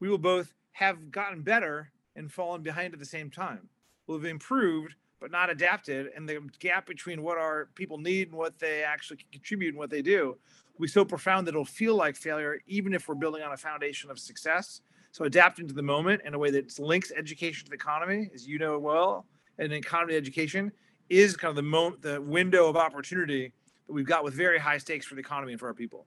we 0.00 0.08
will 0.08 0.16
both 0.16 0.54
have 0.72 1.10
gotten 1.10 1.42
better 1.42 1.92
and 2.16 2.32
fallen 2.32 2.62
behind 2.62 2.94
at 2.94 2.98
the 2.98 3.04
same 3.04 3.30
time. 3.30 3.68
We'll 4.06 4.16
have 4.16 4.24
improved, 4.24 4.94
but 5.20 5.30
not 5.30 5.50
adapted, 5.50 6.06
and 6.16 6.26
the 6.26 6.40
gap 6.58 6.86
between 6.86 7.22
what 7.22 7.36
our 7.36 7.68
people 7.74 7.98
need 7.98 8.28
and 8.28 8.38
what 8.38 8.58
they 8.58 8.82
actually 8.82 9.18
contribute 9.30 9.74
and 9.74 9.78
what 9.78 9.90
they 9.90 10.00
do 10.00 10.38
will 10.78 10.84
be 10.84 10.88
so 10.88 11.04
profound 11.04 11.46
that 11.46 11.50
it'll 11.50 11.66
feel 11.66 11.94
like 11.94 12.16
failure, 12.16 12.58
even 12.66 12.94
if 12.94 13.06
we're 13.06 13.16
building 13.16 13.42
on 13.42 13.52
a 13.52 13.58
foundation 13.58 14.10
of 14.10 14.18
success. 14.18 14.80
So 15.12 15.24
adapting 15.24 15.66
to 15.68 15.74
the 15.74 15.82
moment 15.82 16.22
in 16.24 16.34
a 16.34 16.38
way 16.38 16.50
that 16.50 16.78
links 16.78 17.10
education 17.16 17.64
to 17.64 17.70
the 17.70 17.74
economy, 17.76 18.30
as 18.34 18.46
you 18.46 18.58
know 18.58 18.78
well, 18.78 19.26
and 19.58 19.72
economy 19.72 20.14
education 20.14 20.70
is 21.08 21.36
kind 21.36 21.50
of 21.50 21.56
the 21.56 21.62
moment, 21.62 22.02
the 22.02 22.20
window 22.20 22.68
of 22.68 22.76
opportunity 22.76 23.52
that 23.86 23.92
we've 23.92 24.06
got 24.06 24.22
with 24.22 24.34
very 24.34 24.58
high 24.58 24.78
stakes 24.78 25.06
for 25.06 25.14
the 25.14 25.20
economy 25.20 25.52
and 25.52 25.60
for 25.60 25.66
our 25.66 25.74
people. 25.74 26.06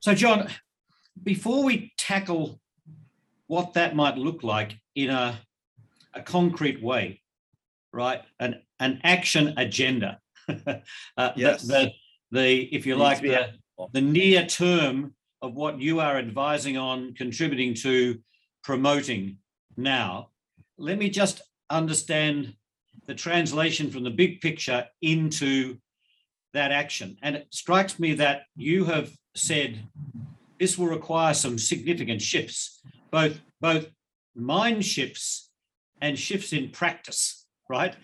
So, 0.00 0.14
John, 0.14 0.48
before 1.22 1.64
we 1.64 1.92
tackle 1.96 2.60
what 3.46 3.74
that 3.74 3.94
might 3.94 4.16
look 4.16 4.42
like 4.42 4.76
in 4.94 5.10
a, 5.10 5.38
a 6.14 6.22
concrete 6.22 6.82
way, 6.82 7.20
right? 7.92 8.22
An 8.38 8.62
an 8.78 9.00
action 9.04 9.54
agenda. 9.56 10.18
uh, 10.48 11.32
yes. 11.36 11.62
The, 11.62 11.92
the, 12.30 12.38
the 12.38 12.74
if 12.74 12.86
you 12.86 12.96
like 12.96 13.20
the, 13.20 13.48
the 13.92 14.00
near 14.00 14.46
term 14.46 15.14
of 15.42 15.54
what 15.54 15.80
you 15.80 16.00
are 16.00 16.18
advising 16.18 16.76
on, 16.76 17.14
contributing 17.14 17.74
to, 17.74 18.18
promoting 18.62 19.38
now. 19.76 20.28
Let 20.78 20.98
me 20.98 21.10
just 21.10 21.42
understand 21.70 22.54
the 23.06 23.14
translation 23.14 23.90
from 23.90 24.04
the 24.04 24.10
big 24.10 24.40
picture 24.40 24.86
into 25.02 25.78
that 26.52 26.72
action. 26.72 27.16
And 27.22 27.36
it 27.36 27.46
strikes 27.50 27.98
me 27.98 28.14
that 28.14 28.42
you 28.56 28.84
have 28.84 29.10
said 29.34 29.78
this 30.58 30.76
will 30.76 30.88
require 30.88 31.32
some 31.34 31.58
significant 31.58 32.20
shifts, 32.20 32.80
both 33.10 33.40
both 33.60 33.86
mind 34.34 34.84
shifts 34.84 35.50
and 36.00 36.18
shifts 36.18 36.52
in 36.52 36.70
practice, 36.70 37.46
right? 37.68 37.94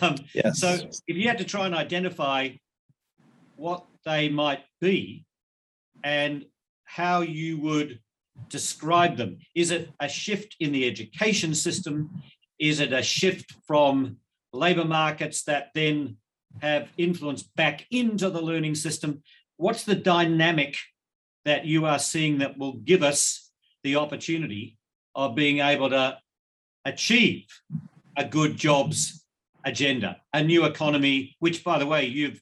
Um, 0.00 0.16
yes. 0.34 0.60
So 0.60 0.78
if 1.06 1.16
you 1.16 1.28
had 1.28 1.38
to 1.38 1.44
try 1.44 1.66
and 1.66 1.74
identify 1.74 2.50
what 3.56 3.84
they 4.04 4.28
might 4.28 4.64
be 4.80 5.24
and 6.02 6.44
how 6.94 7.22
you 7.22 7.58
would 7.58 7.98
describe 8.48 9.16
them. 9.16 9.38
Is 9.56 9.72
it 9.72 9.90
a 9.98 10.08
shift 10.08 10.54
in 10.60 10.70
the 10.70 10.86
education 10.86 11.52
system? 11.52 12.08
Is 12.60 12.78
it 12.78 12.92
a 12.92 13.02
shift 13.02 13.52
from 13.66 14.18
labor 14.52 14.84
markets 14.84 15.42
that 15.44 15.70
then 15.74 16.18
have 16.62 16.88
influence 16.96 17.42
back 17.42 17.84
into 17.90 18.30
the 18.30 18.40
learning 18.40 18.76
system? 18.76 19.24
What's 19.56 19.82
the 19.82 19.96
dynamic 19.96 20.76
that 21.44 21.64
you 21.64 21.84
are 21.84 21.98
seeing 21.98 22.38
that 22.38 22.58
will 22.58 22.74
give 22.74 23.02
us 23.02 23.50
the 23.82 23.96
opportunity 23.96 24.78
of 25.16 25.34
being 25.34 25.58
able 25.58 25.90
to 25.90 26.16
achieve 26.84 27.46
a 28.16 28.24
good 28.24 28.56
jobs 28.56 29.24
agenda, 29.64 30.18
a 30.32 30.44
new 30.44 30.64
economy, 30.64 31.34
which, 31.40 31.64
by 31.64 31.76
the 31.80 31.86
way, 31.86 32.04
you've 32.04 32.40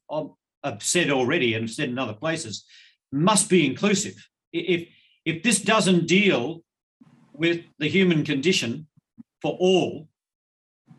said 0.80 1.10
already 1.10 1.54
and 1.54 1.70
said 1.70 1.88
in 1.88 1.98
other 1.98 2.12
places, 2.12 2.66
must 3.10 3.48
be 3.48 3.64
inclusive 3.64 4.14
if 4.52 4.88
if 5.24 5.42
this 5.42 5.60
doesn't 5.60 6.06
deal 6.06 6.62
with 7.32 7.62
the 7.78 7.88
human 7.88 8.24
condition 8.24 8.86
for 9.40 9.56
all, 9.58 10.08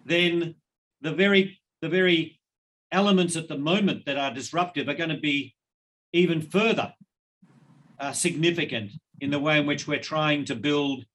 then 0.05 0.55
the 1.01 1.13
very 1.13 1.59
the 1.81 1.89
very 1.89 2.39
elements 2.91 3.35
at 3.35 3.47
the 3.47 3.57
moment 3.57 4.05
that 4.05 4.17
are 4.17 4.33
disruptive 4.33 4.87
are 4.87 4.93
going 4.93 5.09
to 5.09 5.17
be 5.17 5.55
even 6.13 6.41
further 6.41 6.93
uh, 7.99 8.11
significant 8.11 8.91
in 9.19 9.31
the 9.31 9.39
way 9.39 9.59
in 9.59 9.65
which 9.65 9.87
we're 9.87 9.99
trying 9.99 10.45
to 10.45 10.55
build 10.55 11.05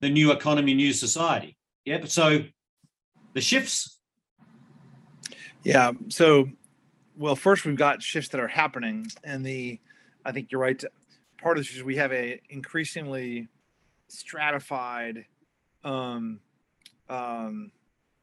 the 0.00 0.08
new 0.08 0.32
economy, 0.32 0.74
new 0.74 0.92
society. 0.92 1.56
Yeah. 1.84 2.04
So 2.06 2.44
the 3.34 3.40
shifts. 3.40 3.98
Yeah. 5.62 5.92
So 6.08 6.48
well, 7.16 7.36
first 7.36 7.64
we've 7.64 7.76
got 7.76 8.02
shifts 8.02 8.30
that 8.30 8.40
are 8.40 8.48
happening, 8.48 9.06
and 9.22 9.44
the 9.44 9.78
I 10.24 10.32
think 10.32 10.50
you're 10.50 10.60
right. 10.60 10.78
To, 10.78 10.90
part 11.40 11.58
of 11.58 11.64
this 11.64 11.74
is 11.74 11.82
we 11.82 11.96
have 11.96 12.12
a 12.12 12.40
increasingly 12.50 13.48
stratified 14.08 15.24
um, 15.84 16.40
um, 17.08 17.72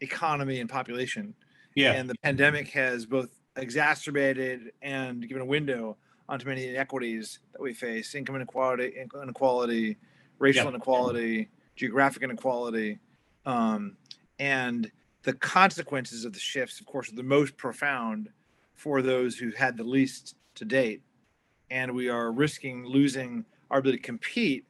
economy 0.02 0.60
and 0.60 0.70
population. 0.70 1.34
Yeah. 1.76 1.94
And 1.94 2.10
the 2.10 2.16
pandemic 2.24 2.70
has 2.70 3.06
both 3.06 3.30
exacerbated 3.56 4.72
and 4.82 5.28
given 5.28 5.42
a 5.42 5.46
window 5.46 5.98
onto 6.30 6.48
many 6.48 6.68
inequities 6.68 7.40
that 7.54 7.62
we 7.62 7.74
face 7.74 8.14
income 8.16 8.36
inequality, 8.36 8.94
inequality, 9.22 9.98
racial 10.40 10.64
yeah. 10.64 10.70
inequality, 10.70 11.50
geographic 11.76 12.24
inequality. 12.24 13.00
Um, 13.46 13.96
and 14.40 14.92
the 15.24 15.34
consequences 15.34 16.26
of 16.26 16.34
the 16.34 16.40
shifts, 16.40 16.80
of 16.80 16.86
course, 16.86 17.12
are 17.12 17.16
the 17.16 17.24
most 17.24 17.58
profound 17.58 18.30
for 18.76 19.02
those 19.02 19.38
who 19.38 19.52
had 19.52 19.78
the 19.78 19.84
least 19.84 20.36
to 20.56 20.66
date. 20.66 21.02
And 21.70 21.94
we 21.94 22.10
are 22.10 22.32
risking 22.32 22.86
losing 22.86 23.46
our 23.70 23.80
ability 23.80 24.00
to 24.00 24.04
compete 24.04 24.66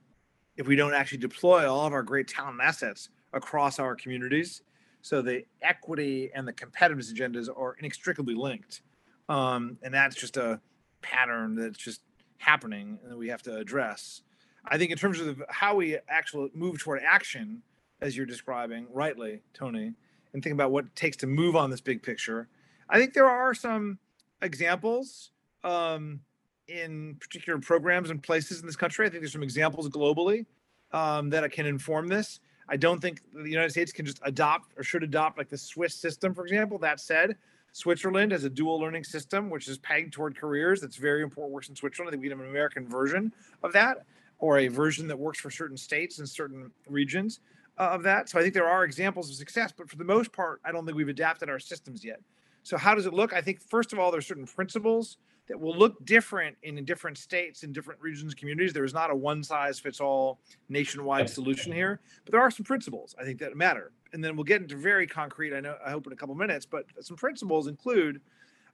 if 0.55 0.67
we 0.67 0.75
don't 0.75 0.93
actually 0.93 1.19
deploy 1.19 1.71
all 1.71 1.85
of 1.85 1.93
our 1.93 2.03
great 2.03 2.27
talent 2.27 2.59
assets 2.61 3.09
across 3.33 3.79
our 3.79 3.95
communities. 3.95 4.63
So 5.01 5.21
the 5.21 5.45
equity 5.61 6.31
and 6.33 6.47
the 6.47 6.53
competitiveness 6.53 7.13
agendas 7.13 7.47
are 7.55 7.75
inextricably 7.79 8.33
linked. 8.33 8.81
Um, 9.29 9.77
and 9.83 9.93
that's 9.93 10.15
just 10.15 10.37
a 10.37 10.59
pattern 11.01 11.55
that's 11.55 11.77
just 11.77 12.01
happening 12.37 12.97
and 13.03 13.11
that 13.11 13.17
we 13.17 13.29
have 13.29 13.41
to 13.43 13.55
address. 13.57 14.21
I 14.65 14.77
think 14.77 14.91
in 14.91 14.97
terms 14.97 15.19
of 15.19 15.41
how 15.49 15.75
we 15.75 15.97
actually 16.09 16.49
move 16.53 16.79
toward 16.79 17.01
action, 17.05 17.61
as 18.01 18.15
you're 18.15 18.25
describing 18.25 18.87
rightly, 18.91 19.41
Tony, 19.53 19.93
and 20.33 20.43
think 20.43 20.53
about 20.53 20.71
what 20.71 20.85
it 20.85 20.95
takes 20.95 21.17
to 21.17 21.27
move 21.27 21.55
on 21.55 21.69
this 21.69 21.81
big 21.81 22.03
picture, 22.03 22.47
I 22.89 22.99
think 22.99 23.13
there 23.13 23.29
are 23.29 23.53
some 23.53 23.99
examples 24.41 25.31
um, 25.63 26.21
in 26.67 27.15
particular 27.19 27.59
programs 27.59 28.09
and 28.09 28.21
places 28.21 28.59
in 28.59 28.65
this 28.65 28.75
country. 28.75 29.05
I 29.05 29.09
think 29.09 29.21
there's 29.21 29.33
some 29.33 29.43
examples 29.43 29.89
globally 29.89 30.45
um, 30.91 31.29
that 31.29 31.50
can 31.51 31.65
inform 31.65 32.07
this. 32.07 32.39
I 32.69 32.77
don't 32.77 33.00
think 33.00 33.21
the 33.33 33.50
United 33.50 33.71
States 33.71 33.91
can 33.91 34.05
just 34.05 34.19
adopt 34.24 34.74
or 34.77 34.83
should 34.83 35.03
adopt 35.03 35.38
like 35.38 35.50
the 35.50 35.57
Swiss 35.57 35.95
system, 35.95 36.33
for 36.33 36.43
example. 36.43 36.77
That 36.77 37.00
said, 37.00 37.38
Switzerland 37.71 38.31
has 38.31 38.43
a 38.43 38.50
dual 38.50 38.79
learning 38.79 39.05
system, 39.05 39.50
which 39.50 39.67
is 39.67 39.77
pegged 39.77 40.12
toward 40.12 40.38
careers. 40.38 40.81
That's 40.81 40.97
very 40.97 41.21
important. 41.21 41.53
Works 41.53 41.69
in 41.69 41.75
Switzerland. 41.75 42.09
I 42.09 42.12
think 42.12 42.24
we 42.24 42.29
have 42.29 42.39
an 42.39 42.50
American 42.50 42.88
version 42.88 43.31
of 43.63 43.71
that, 43.74 44.05
or 44.39 44.59
a 44.59 44.67
version 44.67 45.07
that 45.07 45.17
works 45.17 45.39
for 45.39 45.50
certain 45.50 45.77
states 45.77 46.19
and 46.19 46.27
certain 46.27 46.71
regions 46.89 47.39
uh, 47.77 47.83
of 47.83 48.03
that. 48.03 48.29
So 48.29 48.39
I 48.39 48.41
think 48.41 48.53
there 48.53 48.67
are 48.67 48.83
examples 48.83 49.29
of 49.29 49.36
success, 49.36 49.71
but 49.75 49.89
for 49.89 49.95
the 49.95 50.03
most 50.03 50.31
part, 50.33 50.59
I 50.65 50.71
don't 50.71 50.86
think 50.86 50.97
we've 50.97 51.07
adapted 51.07 51.50
our 51.50 51.59
systems 51.59 52.03
yet. 52.03 52.19
So 52.63 52.77
how 52.77 52.95
does 52.95 53.05
it 53.05 53.13
look? 53.13 53.31
I 53.31 53.41
think 53.41 53.62
first 53.62 53.93
of 53.93 54.00
all, 54.00 54.12
there's 54.12 54.27
certain 54.27 54.45
principles 54.45 55.17
that 55.47 55.59
will 55.59 55.75
look 55.75 56.03
different 56.05 56.57
in 56.63 56.83
different 56.85 57.17
states 57.17 57.63
in 57.63 57.71
different 57.71 58.01
regions 58.01 58.33
communities. 58.33 58.73
There 58.73 58.83
is 58.83 58.93
not 58.93 59.09
a 59.09 59.15
one 59.15 59.43
size 59.43 59.79
fits 59.79 59.99
all 59.99 60.39
nationwide 60.69 61.29
solution 61.29 61.71
here 61.71 61.99
but 62.25 62.31
there 62.31 62.41
are 62.41 62.51
some 62.51 62.65
principles 62.65 63.15
i 63.19 63.23
think 63.23 63.39
that 63.39 63.55
matter. 63.55 63.91
And 64.13 64.23
then 64.23 64.35
we'll 64.35 64.45
get 64.45 64.61
into 64.61 64.75
very 64.77 65.07
concrete 65.07 65.55
i 65.55 65.59
know 65.59 65.75
i 65.85 65.91
hope 65.91 66.07
in 66.07 66.13
a 66.13 66.15
couple 66.15 66.35
minutes 66.35 66.65
but 66.65 66.85
some 67.01 67.17
principles 67.17 67.67
include 67.67 68.21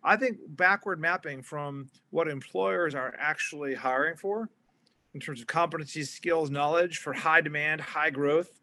i 0.04 0.16
think 0.16 0.38
backward 0.50 1.00
mapping 1.00 1.42
from 1.42 1.90
what 2.12 2.28
employers 2.28 2.96
are 2.96 3.14
actually 3.20 3.74
hiring 3.74 4.16
for 4.16 4.50
in 5.14 5.20
terms 5.20 5.42
of 5.42 5.48
competencies 5.48 6.08
skills 6.08 6.50
knowledge 6.50 6.98
for 6.98 7.14
high 7.14 7.42
demand 7.42 7.82
high 7.82 8.10
growth 8.10 8.60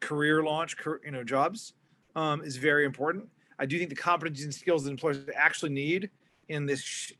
career 0.00 0.42
launch 0.42 0.76
you 1.04 1.10
know 1.10 1.24
jobs 1.24 1.74
um, 2.16 2.42
is 2.42 2.56
very 2.56 2.84
important. 2.84 3.28
I 3.58 3.66
do 3.66 3.78
think 3.78 3.90
the 3.90 3.96
competencies 3.96 4.44
and 4.44 4.54
skills 4.54 4.84
that 4.84 4.90
employers 4.90 5.24
actually 5.36 5.72
need 5.72 6.10
in 6.48 6.66
this 6.66 7.12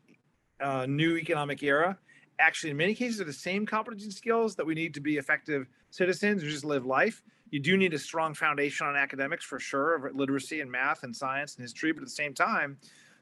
uh, 0.63 0.85
new 0.85 1.17
economic 1.17 1.61
era. 1.61 1.97
Actually 2.39 2.71
in 2.71 2.77
many 2.77 2.95
cases 2.95 3.21
are 3.21 3.25
the 3.25 3.33
same 3.33 3.65
competency 3.65 4.09
skills 4.09 4.55
that 4.55 4.65
we 4.65 4.73
need 4.73 4.93
to 4.93 5.01
be 5.01 5.17
effective 5.17 5.67
citizens 5.91 6.41
who 6.41 6.49
just 6.49 6.65
live 6.65 6.85
life. 6.85 7.21
You 7.51 7.59
do 7.59 7.77
need 7.77 7.93
a 7.93 7.99
strong 7.99 8.33
foundation 8.33 8.87
on 8.87 8.95
academics 8.95 9.45
for 9.45 9.59
sure 9.59 9.95
of 9.95 10.15
literacy 10.15 10.61
and 10.61 10.71
math 10.71 11.03
and 11.03 11.15
science 11.15 11.55
and 11.55 11.63
history 11.63 11.91
but 11.91 12.01
at 12.01 12.05
the 12.05 12.11
same 12.11 12.33
time 12.33 12.77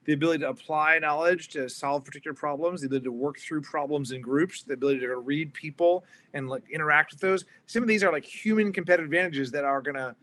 the 0.06 0.14
ability 0.14 0.40
to 0.40 0.50
apply 0.50 0.98
knowledge 1.00 1.50
to 1.50 1.70
solve 1.70 2.06
particular 2.06 2.34
problems 2.34 2.82
the 2.82 2.88
ability 2.88 3.04
to 3.04 3.12
work 3.12 3.38
through 3.40 3.62
problems 3.62 4.12
in 4.12 4.22
groups 4.22 4.64
the 4.64 4.74
ability 4.74 5.00
to 5.00 5.18
read 5.18 5.54
people 5.54 6.06
and 6.34 6.48
like 6.50 6.64
interact 6.72 7.12
with 7.12 7.20
those. 7.20 7.44
Some 7.66 7.84
of 7.84 7.90
these 7.90 8.04
are 8.04 8.12
like 8.12 8.26
human 8.26 8.72
competitive 8.72 9.06
advantages 9.06 9.52
that 9.52 9.66
are 9.66 9.82
going 9.82 9.96
to 9.96 10.16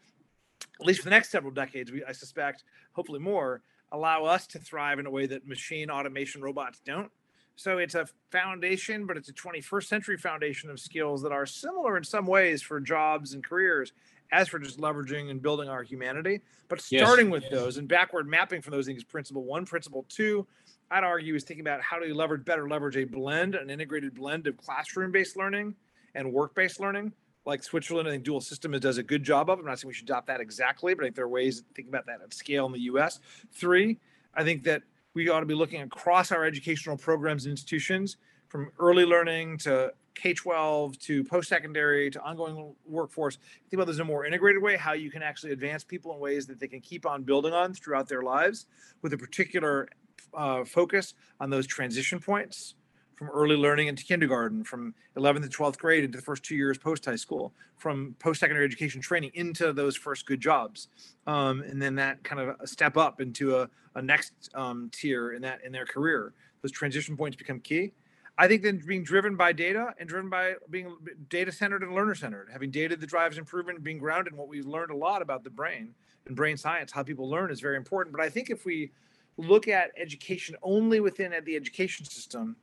at 0.80 0.86
least 0.86 1.00
for 1.00 1.04
the 1.04 1.10
next 1.10 1.30
several 1.30 1.52
decades 1.52 1.90
we, 1.90 2.04
i 2.04 2.12
suspect 2.12 2.64
hopefully 2.92 3.18
more 3.18 3.62
allow 3.92 4.24
us 4.24 4.46
to 4.48 4.58
thrive 4.58 4.98
in 4.98 5.06
a 5.06 5.10
way 5.10 5.26
that 5.26 5.46
machine 5.46 5.90
automation 5.90 6.42
robots 6.42 6.80
don't. 6.84 7.10
So 7.56 7.78
it's 7.78 7.96
a 7.96 8.06
foundation, 8.30 9.06
but 9.06 9.16
it's 9.16 9.28
a 9.28 9.32
21st 9.32 9.84
century 9.84 10.16
foundation 10.16 10.70
of 10.70 10.78
skills 10.78 11.22
that 11.22 11.32
are 11.32 11.46
similar 11.46 11.96
in 11.96 12.04
some 12.04 12.26
ways 12.26 12.62
for 12.62 12.80
jobs 12.80 13.34
and 13.34 13.42
careers 13.42 13.92
as 14.30 14.48
for 14.48 14.58
just 14.58 14.78
leveraging 14.78 15.30
and 15.30 15.42
building 15.42 15.68
our 15.68 15.82
humanity. 15.82 16.40
But 16.68 16.80
starting 16.80 17.26
yes. 17.26 17.32
with 17.32 17.42
yes. 17.44 17.52
those 17.52 17.76
and 17.78 17.88
backward 17.88 18.28
mapping 18.28 18.62
from 18.62 18.72
those 18.72 18.86
things, 18.86 19.02
principle 19.02 19.42
one, 19.42 19.64
principle 19.64 20.04
two, 20.08 20.46
I'd 20.90 21.02
argue 21.02 21.34
is 21.34 21.44
thinking 21.44 21.66
about 21.66 21.82
how 21.82 21.98
do 21.98 22.06
you 22.06 22.14
leverage 22.14 22.44
better 22.44 22.68
leverage 22.68 22.96
a 22.96 23.04
blend, 23.04 23.54
an 23.54 23.70
integrated 23.70 24.14
blend 24.14 24.46
of 24.46 24.56
classroom 24.56 25.10
based 25.10 25.36
learning 25.36 25.74
and 26.14 26.32
work 26.32 26.54
based 26.54 26.78
learning 26.78 27.12
like 27.48 27.62
Switzerland, 27.62 28.06
I 28.06 28.10
think 28.10 28.24
dual 28.24 28.42
system 28.42 28.72
does 28.72 28.98
a 28.98 29.02
good 29.02 29.24
job 29.24 29.48
of. 29.48 29.58
I'm 29.58 29.64
not 29.64 29.80
saying 29.80 29.88
we 29.88 29.94
should 29.94 30.04
adopt 30.04 30.26
that 30.26 30.38
exactly, 30.38 30.92
but 30.92 31.02
I 31.02 31.06
think 31.06 31.16
there 31.16 31.24
are 31.24 31.30
ways 31.30 31.62
to 31.62 31.64
think 31.74 31.88
about 31.88 32.04
that 32.04 32.20
at 32.22 32.34
scale 32.34 32.66
in 32.66 32.72
the 32.72 32.80
US. 32.80 33.20
Three, 33.52 33.98
I 34.34 34.44
think 34.44 34.64
that 34.64 34.82
we 35.14 35.30
ought 35.30 35.40
to 35.40 35.46
be 35.46 35.54
looking 35.54 35.80
across 35.80 36.30
our 36.30 36.44
educational 36.44 36.98
programs 36.98 37.46
and 37.46 37.52
institutions 37.52 38.18
from 38.48 38.70
early 38.78 39.06
learning 39.06 39.56
to 39.58 39.94
K 40.14 40.34
12 40.34 40.98
to 40.98 41.24
post 41.24 41.48
secondary 41.48 42.10
to 42.10 42.20
ongoing 42.20 42.74
workforce. 42.84 43.38
Think 43.70 43.74
about 43.74 43.86
this 43.86 43.96
in 43.96 44.02
a 44.02 44.04
more 44.04 44.26
integrated 44.26 44.62
way, 44.62 44.76
how 44.76 44.92
you 44.92 45.10
can 45.10 45.22
actually 45.22 45.52
advance 45.52 45.82
people 45.84 46.12
in 46.12 46.20
ways 46.20 46.46
that 46.48 46.60
they 46.60 46.68
can 46.68 46.82
keep 46.82 47.06
on 47.06 47.22
building 47.22 47.54
on 47.54 47.72
throughout 47.72 48.08
their 48.08 48.22
lives 48.22 48.66
with 49.00 49.14
a 49.14 49.18
particular 49.18 49.88
uh, 50.34 50.64
focus 50.64 51.14
on 51.40 51.48
those 51.48 51.66
transition 51.66 52.20
points 52.20 52.74
from 53.18 53.28
early 53.30 53.56
learning 53.56 53.88
into 53.88 54.04
kindergarten, 54.04 54.62
from 54.62 54.94
11th 55.16 55.42
to 55.42 55.48
12th 55.48 55.76
grade 55.76 56.04
into 56.04 56.16
the 56.16 56.22
first 56.22 56.44
two 56.44 56.54
years 56.54 56.78
post 56.78 57.04
high 57.04 57.16
school, 57.16 57.52
from 57.76 58.14
post 58.20 58.38
secondary 58.38 58.64
education 58.64 59.00
training 59.00 59.32
into 59.34 59.72
those 59.72 59.96
first 59.96 60.24
good 60.24 60.40
jobs, 60.40 60.86
um, 61.26 61.62
and 61.62 61.82
then 61.82 61.96
that 61.96 62.22
kind 62.22 62.40
of 62.40 62.56
a 62.60 62.66
step 62.66 62.96
up 62.96 63.20
into 63.20 63.56
a, 63.56 63.68
a 63.96 64.02
next 64.02 64.32
um, 64.54 64.88
tier 64.92 65.32
in 65.32 65.42
that 65.42 65.64
in 65.64 65.72
their 65.72 65.84
career. 65.84 66.32
Those 66.62 66.70
transition 66.70 67.16
points 67.16 67.36
become 67.36 67.58
key. 67.58 67.92
I 68.40 68.46
think 68.46 68.62
then 68.62 68.80
being 68.86 69.02
driven 69.02 69.34
by 69.34 69.52
data 69.52 69.92
and 69.98 70.08
driven 70.08 70.30
by 70.30 70.54
being 70.70 70.96
data 71.28 71.50
centered 71.50 71.82
and 71.82 71.92
learner 71.92 72.14
centered, 72.14 72.48
having 72.52 72.70
data 72.70 72.96
that 72.96 73.06
drives 73.06 73.36
improvement, 73.36 73.82
being 73.82 73.98
grounded 73.98 74.32
in 74.32 74.38
what 74.38 74.46
we've 74.46 74.64
learned 74.64 74.92
a 74.92 74.96
lot 74.96 75.22
about 75.22 75.42
the 75.42 75.50
brain 75.50 75.92
and 76.26 76.36
brain 76.36 76.56
science, 76.56 76.92
how 76.92 77.02
people 77.02 77.28
learn 77.28 77.50
is 77.50 77.58
very 77.58 77.76
important. 77.76 78.14
But 78.14 78.22
I 78.22 78.28
think 78.28 78.48
if 78.48 78.64
we 78.64 78.92
look 79.38 79.66
at 79.66 79.90
education 79.96 80.54
only 80.62 81.00
within 81.00 81.34
the 81.44 81.56
education 81.56 82.06
system 82.06 82.54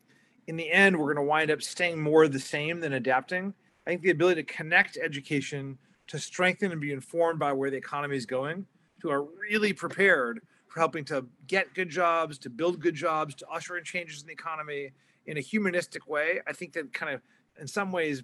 in 0.47 0.55
the 0.55 0.71
end, 0.71 0.97
we're 0.97 1.13
going 1.13 1.25
to 1.25 1.29
wind 1.29 1.51
up 1.51 1.61
staying 1.61 2.01
more 2.01 2.27
the 2.27 2.39
same 2.39 2.79
than 2.79 2.93
adapting. 2.93 3.53
I 3.85 3.89
think 3.89 4.01
the 4.01 4.11
ability 4.11 4.43
to 4.43 4.53
connect 4.53 4.97
education 4.97 5.77
to 6.07 6.19
strengthen 6.19 6.71
and 6.71 6.79
be 6.79 6.91
informed 6.91 7.39
by 7.39 7.51
where 7.53 7.71
the 7.71 7.77
economy 7.77 8.15
is 8.15 8.25
going, 8.25 8.65
to 9.01 9.09
are 9.09 9.25
really 9.39 9.73
prepared 9.73 10.41
for 10.67 10.79
helping 10.79 11.05
to 11.05 11.25
get 11.47 11.73
good 11.73 11.89
jobs, 11.89 12.37
to 12.39 12.49
build 12.49 12.79
good 12.79 12.95
jobs, 12.95 13.33
to 13.35 13.47
usher 13.47 13.77
in 13.77 13.83
changes 13.83 14.21
in 14.21 14.27
the 14.27 14.33
economy 14.33 14.91
in 15.25 15.37
a 15.37 15.41
humanistic 15.41 16.07
way. 16.07 16.41
I 16.47 16.53
think 16.53 16.73
that 16.73 16.93
kind 16.93 17.13
of, 17.13 17.21
in 17.59 17.67
some 17.67 17.91
ways, 17.91 18.23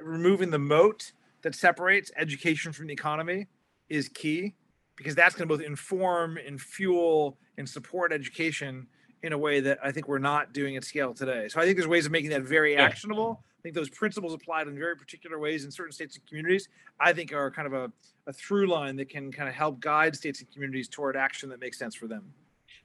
removing 0.00 0.50
the 0.50 0.58
moat 0.58 1.12
that 1.42 1.54
separates 1.54 2.10
education 2.16 2.72
from 2.72 2.86
the 2.86 2.92
economy 2.92 3.46
is 3.88 4.08
key 4.08 4.54
because 4.96 5.14
that's 5.14 5.34
going 5.34 5.48
to 5.48 5.54
both 5.54 5.64
inform 5.64 6.38
and 6.38 6.60
fuel 6.60 7.38
and 7.58 7.68
support 7.68 8.12
education 8.12 8.86
in 9.22 9.32
a 9.32 9.38
way 9.38 9.60
that 9.60 9.78
I 9.82 9.92
think 9.92 10.08
we're 10.08 10.18
not 10.18 10.52
doing 10.52 10.76
at 10.76 10.84
scale 10.84 11.14
today. 11.14 11.48
So 11.48 11.60
I 11.60 11.64
think 11.64 11.76
there's 11.76 11.88
ways 11.88 12.06
of 12.06 12.12
making 12.12 12.30
that 12.30 12.42
very 12.42 12.74
yeah. 12.74 12.82
actionable. 12.82 13.42
I 13.58 13.62
think 13.62 13.74
those 13.74 13.90
principles 13.90 14.34
applied 14.34 14.68
in 14.68 14.78
very 14.78 14.96
particular 14.96 15.38
ways 15.38 15.64
in 15.64 15.70
certain 15.70 15.92
states 15.92 16.16
and 16.16 16.26
communities, 16.26 16.68
I 17.00 17.12
think 17.12 17.32
are 17.32 17.50
kind 17.50 17.66
of 17.66 17.72
a, 17.72 17.92
a 18.26 18.32
through 18.32 18.68
line 18.68 18.96
that 18.96 19.08
can 19.08 19.32
kind 19.32 19.48
of 19.48 19.54
help 19.54 19.80
guide 19.80 20.14
states 20.14 20.40
and 20.40 20.52
communities 20.52 20.88
toward 20.88 21.16
action 21.16 21.48
that 21.48 21.60
makes 21.60 21.78
sense 21.78 21.94
for 21.94 22.06
them. 22.06 22.32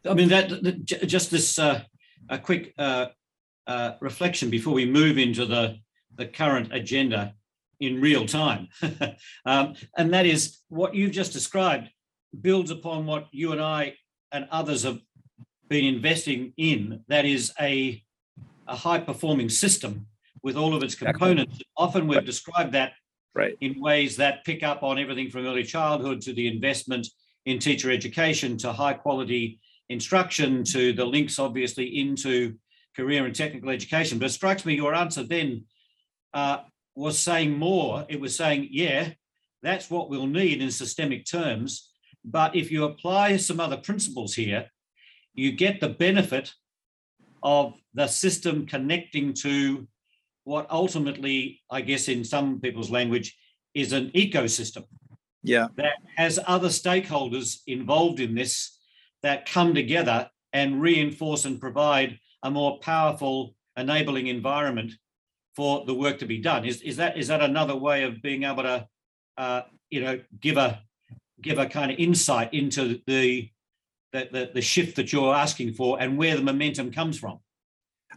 I 0.10 0.14
mean, 0.14 0.30
that, 0.30 0.50
that 0.64 0.86
just 0.86 1.30
this 1.30 1.60
uh, 1.60 1.84
a 2.30 2.40
quick 2.40 2.74
uh, 2.78 3.08
uh, 3.68 3.94
reflection 4.00 4.50
before 4.50 4.74
we 4.74 4.86
move 4.86 5.18
into 5.18 5.46
the, 5.46 5.78
the 6.16 6.26
current 6.26 6.74
agenda 6.74 7.36
in 7.80 8.02
real 8.02 8.26
time. 8.26 8.68
um, 9.46 9.76
and 9.98 10.14
that 10.14 10.26
is 10.26 10.60
what 10.70 10.96
you've 10.96 11.12
just 11.12 11.34
described 11.34 11.90
builds 12.40 12.72
upon 12.72 13.06
what 13.06 13.28
you 13.32 13.52
and 13.52 13.62
I 13.62 13.96
and 14.32 14.48
others 14.52 14.84
have 14.84 15.00
been 15.72 15.86
investing 15.86 16.52
in 16.58 17.02
that 17.08 17.24
is 17.24 17.54
a, 17.62 18.04
a 18.68 18.76
high 18.76 19.00
performing 19.00 19.48
system 19.48 20.06
with 20.44 20.58
all 20.58 20.76
of 20.76 20.84
its 20.84 20.96
components. 20.96 21.54
Exactly. 21.54 21.66
Often 21.78 22.08
we've 22.08 22.26
described 22.26 22.74
that 22.74 22.92
right. 23.34 23.56
in 23.62 23.80
ways 23.80 24.18
that 24.18 24.44
pick 24.44 24.64
up 24.64 24.84
on 24.84 25.00
everything 25.00 25.30
from 25.30 25.48
early 25.48 25.64
childhood 25.64 26.20
to 26.24 26.34
the 26.34 26.46
investment 26.46 27.08
in 27.46 27.58
teacher 27.58 27.90
education 27.90 28.58
to 28.58 28.74
high 28.74 28.94
quality 28.94 29.62
instruction 29.88 30.66
to 30.66 30.92
the 30.92 31.06
links, 31.06 31.40
obviously, 31.40 31.86
into 32.02 32.56
career 32.94 33.26
and 33.26 33.34
technical 33.34 33.70
education. 33.70 34.20
But 34.20 34.26
it 34.26 34.34
strikes 34.34 34.66
me 34.66 34.76
your 34.76 34.94
answer 34.94 35.24
then 35.24 35.64
uh, 36.34 36.58
was 36.96 37.18
saying 37.18 37.58
more. 37.58 38.06
It 38.10 38.20
was 38.20 38.36
saying, 38.36 38.68
yeah, 38.72 39.12
that's 39.64 39.90
what 39.90 40.10
we'll 40.10 40.28
need 40.28 40.62
in 40.62 40.70
systemic 40.70 41.26
terms. 41.26 41.90
But 42.26 42.58
if 42.58 42.72
you 42.72 42.84
apply 42.84 43.38
some 43.38 43.62
other 43.62 43.78
principles 43.78 44.34
here, 44.34 44.68
you 45.34 45.52
get 45.52 45.80
the 45.80 45.90
benefit 45.90 46.54
of 47.44 47.74
the 47.94 48.08
system 48.08 48.66
connecting 48.66 49.34
to 49.34 49.88
what 50.44 50.70
ultimately, 50.70 51.62
I 51.70 51.82
guess, 51.82 52.08
in 52.08 52.24
some 52.24 52.60
people's 52.60 52.92
language, 52.92 53.38
is 53.74 53.94
an 53.94 54.12
ecosystem. 54.12 54.86
Yeah. 55.44 55.68
That 55.76 55.96
has 56.18 56.40
other 56.46 56.70
stakeholders 56.70 57.60
involved 57.68 58.20
in 58.20 58.36
this 58.36 58.78
that 59.24 59.50
come 59.50 59.74
together 59.74 60.30
and 60.54 60.82
reinforce 60.82 61.46
and 61.46 61.60
provide 61.60 62.20
a 62.44 62.52
more 62.52 62.80
powerful, 62.80 63.56
enabling 63.78 64.28
environment 64.28 64.92
for 65.56 65.86
the 65.86 65.94
work 65.94 66.20
to 66.20 66.26
be 66.26 66.40
done. 66.40 66.66
Is, 66.66 66.82
is 66.82 66.98
that 66.98 67.18
is 67.18 67.28
that 67.28 67.42
another 67.42 67.76
way 67.76 68.04
of 68.04 68.22
being 68.22 68.44
able 68.44 68.64
to, 68.64 68.88
uh, 69.38 69.62
you 69.90 70.02
know, 70.02 70.20
give 70.40 70.58
a 70.58 70.82
give 71.42 71.58
a 71.58 71.66
kind 71.66 71.92
of 71.92 71.98
insight 71.98 72.54
into 72.54 73.02
the 73.08 73.50
the, 74.12 74.28
the, 74.32 74.52
the 74.54 74.62
shift 74.62 74.96
that 74.98 75.12
you're 75.12 75.34
asking 75.34 75.74
for 75.74 76.02
and 76.02 76.18
where 76.18 76.36
the 76.36 76.44
momentum 76.44 76.92
comes 76.92 77.18
from? 77.18 77.40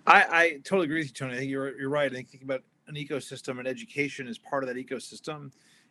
I, 0.07 0.25
I 0.31 0.51
totally 0.65 0.85
agree 0.85 0.99
with 0.99 1.09
you, 1.09 1.13
Tony. 1.13 1.35
I 1.35 1.39
think 1.39 1.51
you're 1.51 1.79
you're 1.79 1.89
right. 1.89 2.11
I 2.11 2.15
think 2.15 2.29
thinking 2.29 2.49
about 2.49 2.63
an 2.89 2.95
ecosystem 2.95 3.59
and 3.59 3.67
education 3.67 4.29
as 4.29 4.39
part 4.39 4.63
of 4.63 4.69
that 4.69 4.77
ecosystem 4.77 5.51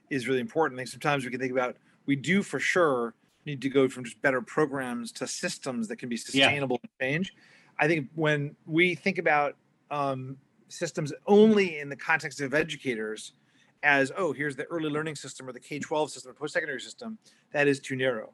is 0.09 0.27
really 0.27 0.41
important. 0.41 0.79
I 0.79 0.81
think 0.81 0.89
sometimes 0.89 1.25
we 1.25 1.31
can 1.31 1.39
think 1.39 1.51
about 1.51 1.77
we 2.05 2.15
do 2.15 2.43
for 2.43 2.59
sure 2.59 3.15
need 3.45 3.61
to 3.61 3.69
go 3.69 3.89
from 3.89 4.03
just 4.03 4.21
better 4.21 4.41
programs 4.41 5.11
to 5.13 5.27
systems 5.27 5.87
that 5.87 5.97
can 5.97 6.09
be 6.09 6.17
sustainable 6.17 6.79
yeah. 6.83 6.89
and 7.07 7.11
change. 7.11 7.33
I 7.79 7.87
think 7.87 8.07
when 8.15 8.55
we 8.65 8.95
think 8.95 9.17
about 9.17 9.55
um, 9.89 10.37
systems 10.69 11.11
only 11.27 11.79
in 11.79 11.89
the 11.89 11.95
context 11.95 12.39
of 12.41 12.53
educators, 12.53 13.33
as 13.81 14.11
oh, 14.15 14.31
here's 14.31 14.55
the 14.55 14.65
early 14.65 14.89
learning 14.89 15.15
system 15.15 15.47
or 15.47 15.51
the 15.51 15.59
K 15.59 15.79
12 15.79 16.11
system 16.11 16.31
or 16.31 16.33
post 16.35 16.53
secondary 16.53 16.79
system, 16.79 17.17
that 17.51 17.67
is 17.67 17.79
too 17.79 17.95
narrow. 17.95 18.31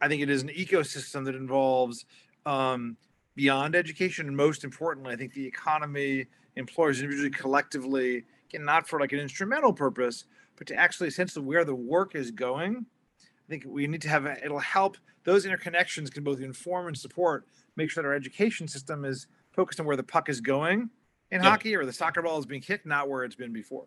I 0.00 0.08
think 0.08 0.22
it 0.22 0.30
is 0.30 0.42
an 0.42 0.48
ecosystem 0.48 1.24
that 1.26 1.34
involves 1.34 2.06
um, 2.46 2.96
beyond 3.34 3.74
education 3.74 4.26
and 4.26 4.36
most 4.36 4.64
importantly, 4.64 5.12
I 5.12 5.16
think 5.16 5.34
the 5.34 5.46
economy, 5.46 6.26
employers 6.56 7.00
individually, 7.00 7.30
collectively, 7.30 8.24
again, 8.48 8.64
not 8.64 8.88
for 8.88 9.00
like 9.00 9.12
an 9.12 9.18
instrumental 9.18 9.72
purpose, 9.72 10.24
but 10.56 10.66
to 10.68 10.74
actually 10.74 11.10
sense 11.10 11.36
of 11.36 11.44
where 11.44 11.64
the 11.64 11.74
work 11.74 12.14
is 12.14 12.30
going. 12.30 12.86
I 13.20 13.48
think 13.48 13.64
we 13.66 13.86
need 13.86 14.02
to 14.02 14.08
have 14.08 14.26
a, 14.26 14.44
it'll 14.44 14.58
help 14.58 14.96
those 15.24 15.46
interconnections 15.46 16.10
can 16.10 16.24
both 16.24 16.40
inform 16.40 16.88
and 16.88 16.96
support, 16.96 17.46
make 17.76 17.90
sure 17.90 18.02
that 18.02 18.08
our 18.08 18.14
education 18.14 18.68
system 18.68 19.04
is 19.04 19.26
focused 19.52 19.80
on 19.80 19.86
where 19.86 19.96
the 19.96 20.02
puck 20.02 20.28
is 20.28 20.40
going 20.40 20.88
in 21.30 21.42
yeah. 21.42 21.48
hockey 21.48 21.74
or 21.74 21.84
the 21.84 21.92
soccer 21.92 22.22
ball 22.22 22.38
is 22.38 22.46
being 22.46 22.62
kicked, 22.62 22.86
not 22.86 23.08
where 23.08 23.24
it's 23.24 23.36
been 23.36 23.52
before. 23.52 23.86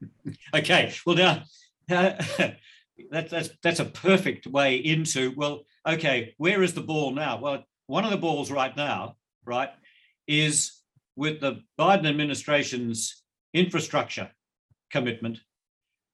Okay. 0.54 0.92
Well, 1.04 1.16
now 1.16 1.42
uh, 1.90 2.14
that's 3.10 3.30
that's 3.30 3.50
that's 3.62 3.80
a 3.80 3.84
perfect 3.84 4.46
way 4.46 4.76
into 4.76 5.32
well, 5.36 5.62
okay, 5.86 6.34
where 6.38 6.62
is 6.62 6.74
the 6.74 6.80
ball 6.80 7.12
now? 7.12 7.38
Well, 7.38 7.64
one 7.86 8.04
of 8.04 8.10
the 8.10 8.16
balls 8.16 8.50
right 8.50 8.76
now, 8.76 9.16
right, 9.44 9.70
is 10.26 10.72
with 11.16 11.40
the 11.40 11.62
Biden 11.78 12.08
administration's 12.08 13.22
infrastructure 13.52 14.30
commitment, 14.90 15.38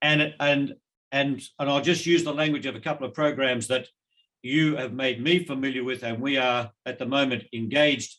and 0.02 0.34
and 0.40 0.74
and 1.12 1.42
and 1.58 1.70
I'll 1.70 1.80
just 1.80 2.06
use 2.06 2.24
the 2.24 2.34
language 2.34 2.66
of 2.66 2.76
a 2.76 2.80
couple 2.80 3.06
of 3.06 3.14
programs 3.14 3.68
that 3.68 3.88
you 4.42 4.76
have 4.76 4.92
made 4.92 5.22
me 5.22 5.44
familiar 5.44 5.84
with, 5.84 6.02
and 6.02 6.20
we 6.20 6.36
are 6.36 6.70
at 6.84 6.98
the 6.98 7.06
moment 7.06 7.44
engaged 7.52 8.16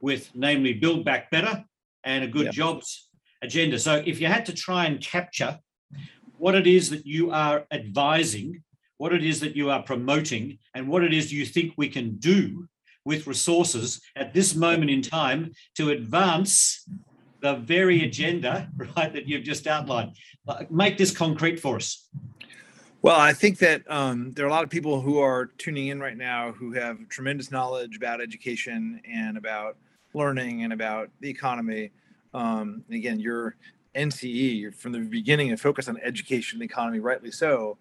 with, 0.00 0.30
namely 0.34 0.74
Build 0.74 1.04
Back 1.04 1.30
Better 1.30 1.64
and 2.04 2.24
a 2.24 2.28
Good 2.28 2.46
yep. 2.46 2.54
Jobs 2.54 3.08
agenda. 3.42 3.78
So 3.78 4.02
if 4.04 4.20
you 4.20 4.26
had 4.26 4.46
to 4.46 4.54
try 4.54 4.86
and 4.86 5.00
capture 5.00 5.58
what 6.40 6.54
it 6.54 6.66
is 6.66 6.88
that 6.88 7.06
you 7.06 7.30
are 7.30 7.66
advising, 7.70 8.62
what 8.96 9.12
it 9.12 9.22
is 9.22 9.40
that 9.40 9.54
you 9.54 9.70
are 9.70 9.82
promoting, 9.82 10.58
and 10.74 10.88
what 10.88 11.04
it 11.04 11.12
is 11.12 11.30
you 11.30 11.44
think 11.44 11.74
we 11.76 11.86
can 11.86 12.16
do 12.16 12.66
with 13.04 13.26
resources 13.26 14.00
at 14.16 14.32
this 14.32 14.54
moment 14.54 14.90
in 14.90 15.02
time 15.02 15.52
to 15.76 15.90
advance 15.90 16.86
the 17.42 17.56
very 17.56 18.04
agenda, 18.04 18.70
right, 18.96 19.12
that 19.12 19.28
you've 19.28 19.44
just 19.44 19.66
outlined. 19.66 20.16
Make 20.70 20.96
this 20.96 21.14
concrete 21.14 21.60
for 21.60 21.76
us. 21.76 22.08
Well, 23.02 23.20
I 23.20 23.34
think 23.34 23.58
that 23.58 23.82
um, 23.90 24.32
there 24.32 24.46
are 24.46 24.48
a 24.48 24.52
lot 24.52 24.64
of 24.64 24.70
people 24.70 25.00
who 25.02 25.18
are 25.18 25.50
tuning 25.58 25.88
in 25.88 26.00
right 26.00 26.16
now 26.16 26.52
who 26.52 26.72
have 26.72 26.96
tremendous 27.10 27.50
knowledge 27.50 27.96
about 27.96 28.22
education 28.22 29.00
and 29.10 29.36
about 29.36 29.76
learning 30.14 30.64
and 30.64 30.72
about 30.72 31.10
the 31.20 31.28
economy. 31.28 31.90
Um, 32.32 32.82
and 32.88 32.96
again, 32.96 33.20
you're 33.20 33.56
NCE 33.94 34.74
from 34.74 34.92
the 34.92 35.00
beginning 35.00 35.50
and 35.50 35.60
focused 35.60 35.88
on 35.88 35.98
education 36.02 36.60
and 36.60 36.70
economy, 36.70 37.00
rightly 37.00 37.30
so. 37.30 37.78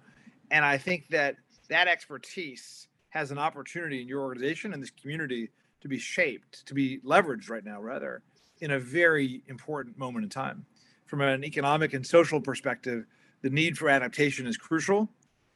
And 0.52 0.66
I 0.66 0.78
think 0.78 1.10
that 1.10 1.36
that 1.70 1.88
expertise 1.88 2.88
has 3.10 3.32
an 3.32 3.38
opportunity 3.38 4.02
in 4.02 4.08
your 4.08 4.22
organization 4.22 4.74
and 4.74 4.82
this 4.82 4.92
community 4.92 5.50
to 5.82 5.88
be 5.88 5.98
shaped, 5.98 6.66
to 6.66 6.74
be 6.74 7.00
leveraged 7.00 7.50
right 7.50 7.64
now, 7.64 7.82
rather, 7.82 8.22
in 8.62 8.72
a 8.72 8.80
very 8.80 9.42
important 9.48 9.98
moment 9.98 10.24
in 10.24 10.30
time. 10.30 10.66
From 11.06 11.22
an 11.22 11.44
economic 11.44 11.94
and 11.94 12.06
social 12.06 12.42
perspective, 12.42 13.06
the 13.42 13.50
need 13.50 13.78
for 13.78 13.90
adaptation 13.90 14.46
is 14.46 14.58
crucial. 14.58 15.10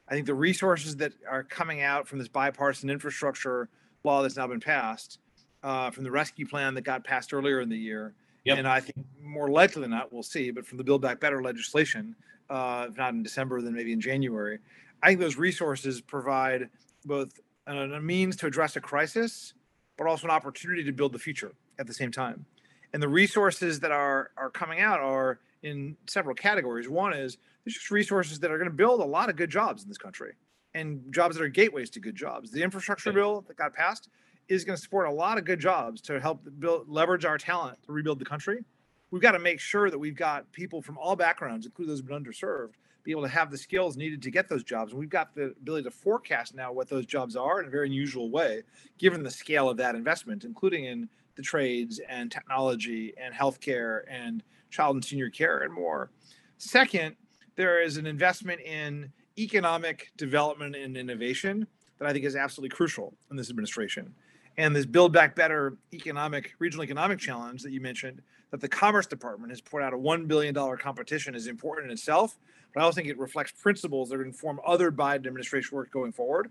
I 0.08 0.14
think 0.14 0.26
the 0.26 0.34
resources 0.34 0.96
that 0.98 1.14
are 1.30 1.44
coming 1.44 1.82
out 1.82 2.08
from 2.08 2.20
this 2.20 2.28
bipartisan 2.28 2.90
infrastructure 2.90 3.70
law 4.04 4.22
that's 4.22 4.38
now 4.38 4.48
been 4.48 4.60
passed, 4.60 5.20
uh, 5.64 5.92
from 5.92 6.04
the 6.04 6.12
rescue 6.12 6.46
plan 6.48 6.74
that 6.76 6.84
got 6.84 7.04
passed 7.04 7.34
earlier 7.34 7.62
in 7.62 7.70
the 7.70 7.78
year, 7.78 8.14
Yep. 8.46 8.58
And 8.58 8.68
I 8.68 8.80
think 8.80 9.06
more 9.22 9.50
likely 9.50 9.82
than 9.82 9.92
not, 9.92 10.12
we'll 10.12 10.24
see, 10.24 10.52
but 10.52 10.66
from 10.66 10.78
the 10.78 10.84
Build 10.84 11.02
Back 11.02 11.20
Better 11.20 11.42
legislation, 11.42 12.16
uh, 12.50 12.88
if 12.90 12.98
not 12.98 13.14
in 13.14 13.24
December, 13.24 13.62
then 13.62 13.74
maybe 13.74 13.94
in 13.94 14.02
January, 14.02 14.60
I 15.02 15.08
think 15.10 15.20
those 15.20 15.38
resources 15.38 16.02
provide 16.02 16.70
both 17.06 17.40
a, 17.68 17.76
a 17.76 18.02
means 18.02 18.36
to 18.38 18.48
address 18.48 18.76
a 18.76 18.82
crisis, 18.82 19.54
but 19.98 20.08
also 20.08 20.28
an 20.28 20.32
opportunity 20.32 20.84
to 20.84 20.92
build 20.92 21.14
the 21.14 21.20
future 21.20 21.54
at 21.80 21.88
the 21.88 21.94
same 21.94 22.12
time. 22.12 22.46
And 22.94 23.02
the 23.02 23.08
resources 23.08 23.80
that 23.80 23.92
are 23.92 24.32
are 24.38 24.50
coming 24.50 24.80
out 24.80 25.00
are 25.00 25.40
in 25.64 25.98
several 26.08 26.36
categories. 26.36 26.88
One 26.88 27.14
is 27.14 27.38
there's 27.64 27.76
just 27.76 27.92
resources 27.92 28.40
that 28.40 28.52
are 28.52 28.58
going 28.58 28.70
to 28.70 28.76
build 28.76 29.00
a 29.00 29.06
lot 29.06 29.30
of 29.30 29.36
good 29.36 29.50
jobs 29.50 29.84
in 29.84 29.90
this 29.90 29.98
country 29.98 30.34
and 30.76 31.02
jobs 31.12 31.36
that 31.38 31.44
are 31.44 31.48
gateways 31.50 31.90
to 31.92 32.00
good 32.00 32.16
jobs. 32.16 32.52
The 32.52 32.62
infrastructure 32.62 33.12
bill 33.12 33.44
that 33.48 33.58
got 33.58 33.74
passed 33.74 34.10
is 34.48 34.64
going 34.64 34.76
to 34.76 34.82
support 34.82 35.08
a 35.08 35.12
lot 35.12 35.38
of 35.38 35.46
good 35.46 35.60
jobs 35.60 36.02
to 36.02 36.20
help 36.20 36.42
build 36.60 36.90
leverage 36.90 37.26
our 37.26 37.38
talent 37.38 37.78
to 37.86 37.92
rebuild 37.92 38.20
the 38.20 38.26
country. 38.26 38.64
We've 39.12 39.22
got 39.22 39.32
to 39.32 39.40
make 39.40 39.60
sure 39.60 39.90
that 39.90 39.98
we've 39.98 40.16
got 40.16 40.52
people 40.52 40.82
from 40.82 40.98
all 40.98 41.16
backgrounds, 41.16 41.66
including 41.66 41.92
those 41.92 42.00
who've 42.00 42.08
been 42.08 42.24
underserved, 42.24 42.72
be 43.04 43.12
able 43.12 43.22
to 43.22 43.28
have 43.28 43.52
the 43.52 43.58
skills 43.58 43.96
needed 43.96 44.22
to 44.24 44.32
get 44.32 44.50
those 44.50 44.64
jobs. 44.64 44.92
And 44.92 45.00
we've 45.00 45.10
got 45.10 45.36
the 45.36 45.54
ability 45.62 45.84
to 45.84 45.92
forecast 45.92 46.56
now 46.56 46.72
what 46.72 46.90
those 46.90 47.06
jobs 47.06 47.36
are 47.36 47.62
in 47.62 47.68
a 47.68 47.70
very 47.70 47.88
unusual 47.88 48.32
way, 48.32 48.64
given 48.98 49.22
the 49.22 49.32
scale 49.32 49.70
of 49.70 49.78
that 49.78 49.96
investment, 49.96 50.46
including 50.46 50.86
in 50.86 51.10
the 51.36 51.42
trades 51.42 52.00
and 52.10 52.32
technology 52.32 53.14
and 53.18 53.34
healthcare 53.34 54.02
and 54.10 54.44
child 54.70 54.96
and 54.96 55.06
senior 55.06 55.30
care 55.30 55.60
and 55.60 55.74
more. 55.74 56.10
Second, 56.58 57.16
there 57.56 57.82
is 57.82 57.98
an 57.98 58.08
investment 58.08 58.62
in 58.62 59.12
economic 59.38 60.12
development 60.18 60.76
and 60.76 60.98
innovation 60.98 61.68
that 62.00 62.08
I 62.08 62.14
think 62.14 62.26
is 62.26 62.36
absolutely 62.36 62.76
crucial 62.76 63.14
in 63.30 63.38
this 63.38 63.50
administration 63.50 64.14
and 64.58 64.76
this 64.76 64.86
Build 64.86 65.14
Back 65.14 65.36
Better 65.36 65.78
economic 65.94 66.54
regional 66.60 66.84
economic 66.84 67.20
challenge 67.20 67.64
that 67.64 67.72
you 67.72 67.82
mentioned 67.82 68.22
that 68.52 68.62
the 68.62 68.70
Commerce 68.70 69.08
Department 69.08 69.52
has 69.52 69.62
put 69.62 69.82
out 69.82 69.94
a 69.94 69.98
one 69.98 70.26
billion 70.26 70.54
dollar 70.54 70.78
competition 70.78 71.34
is 71.36 71.48
important 71.48 71.88
in 71.88 71.94
itself. 71.94 72.38
But 72.74 72.82
I 72.82 72.84
also 72.84 72.96
think 72.96 73.08
it 73.08 73.20
reflects 73.20 73.52
principles 73.52 74.10
that 74.10 74.20
inform 74.20 74.60
other 74.66 74.92
Biden 74.92 75.28
administration 75.28 75.76
work 75.76 75.92
going 75.92 76.12
forward. 76.12 76.50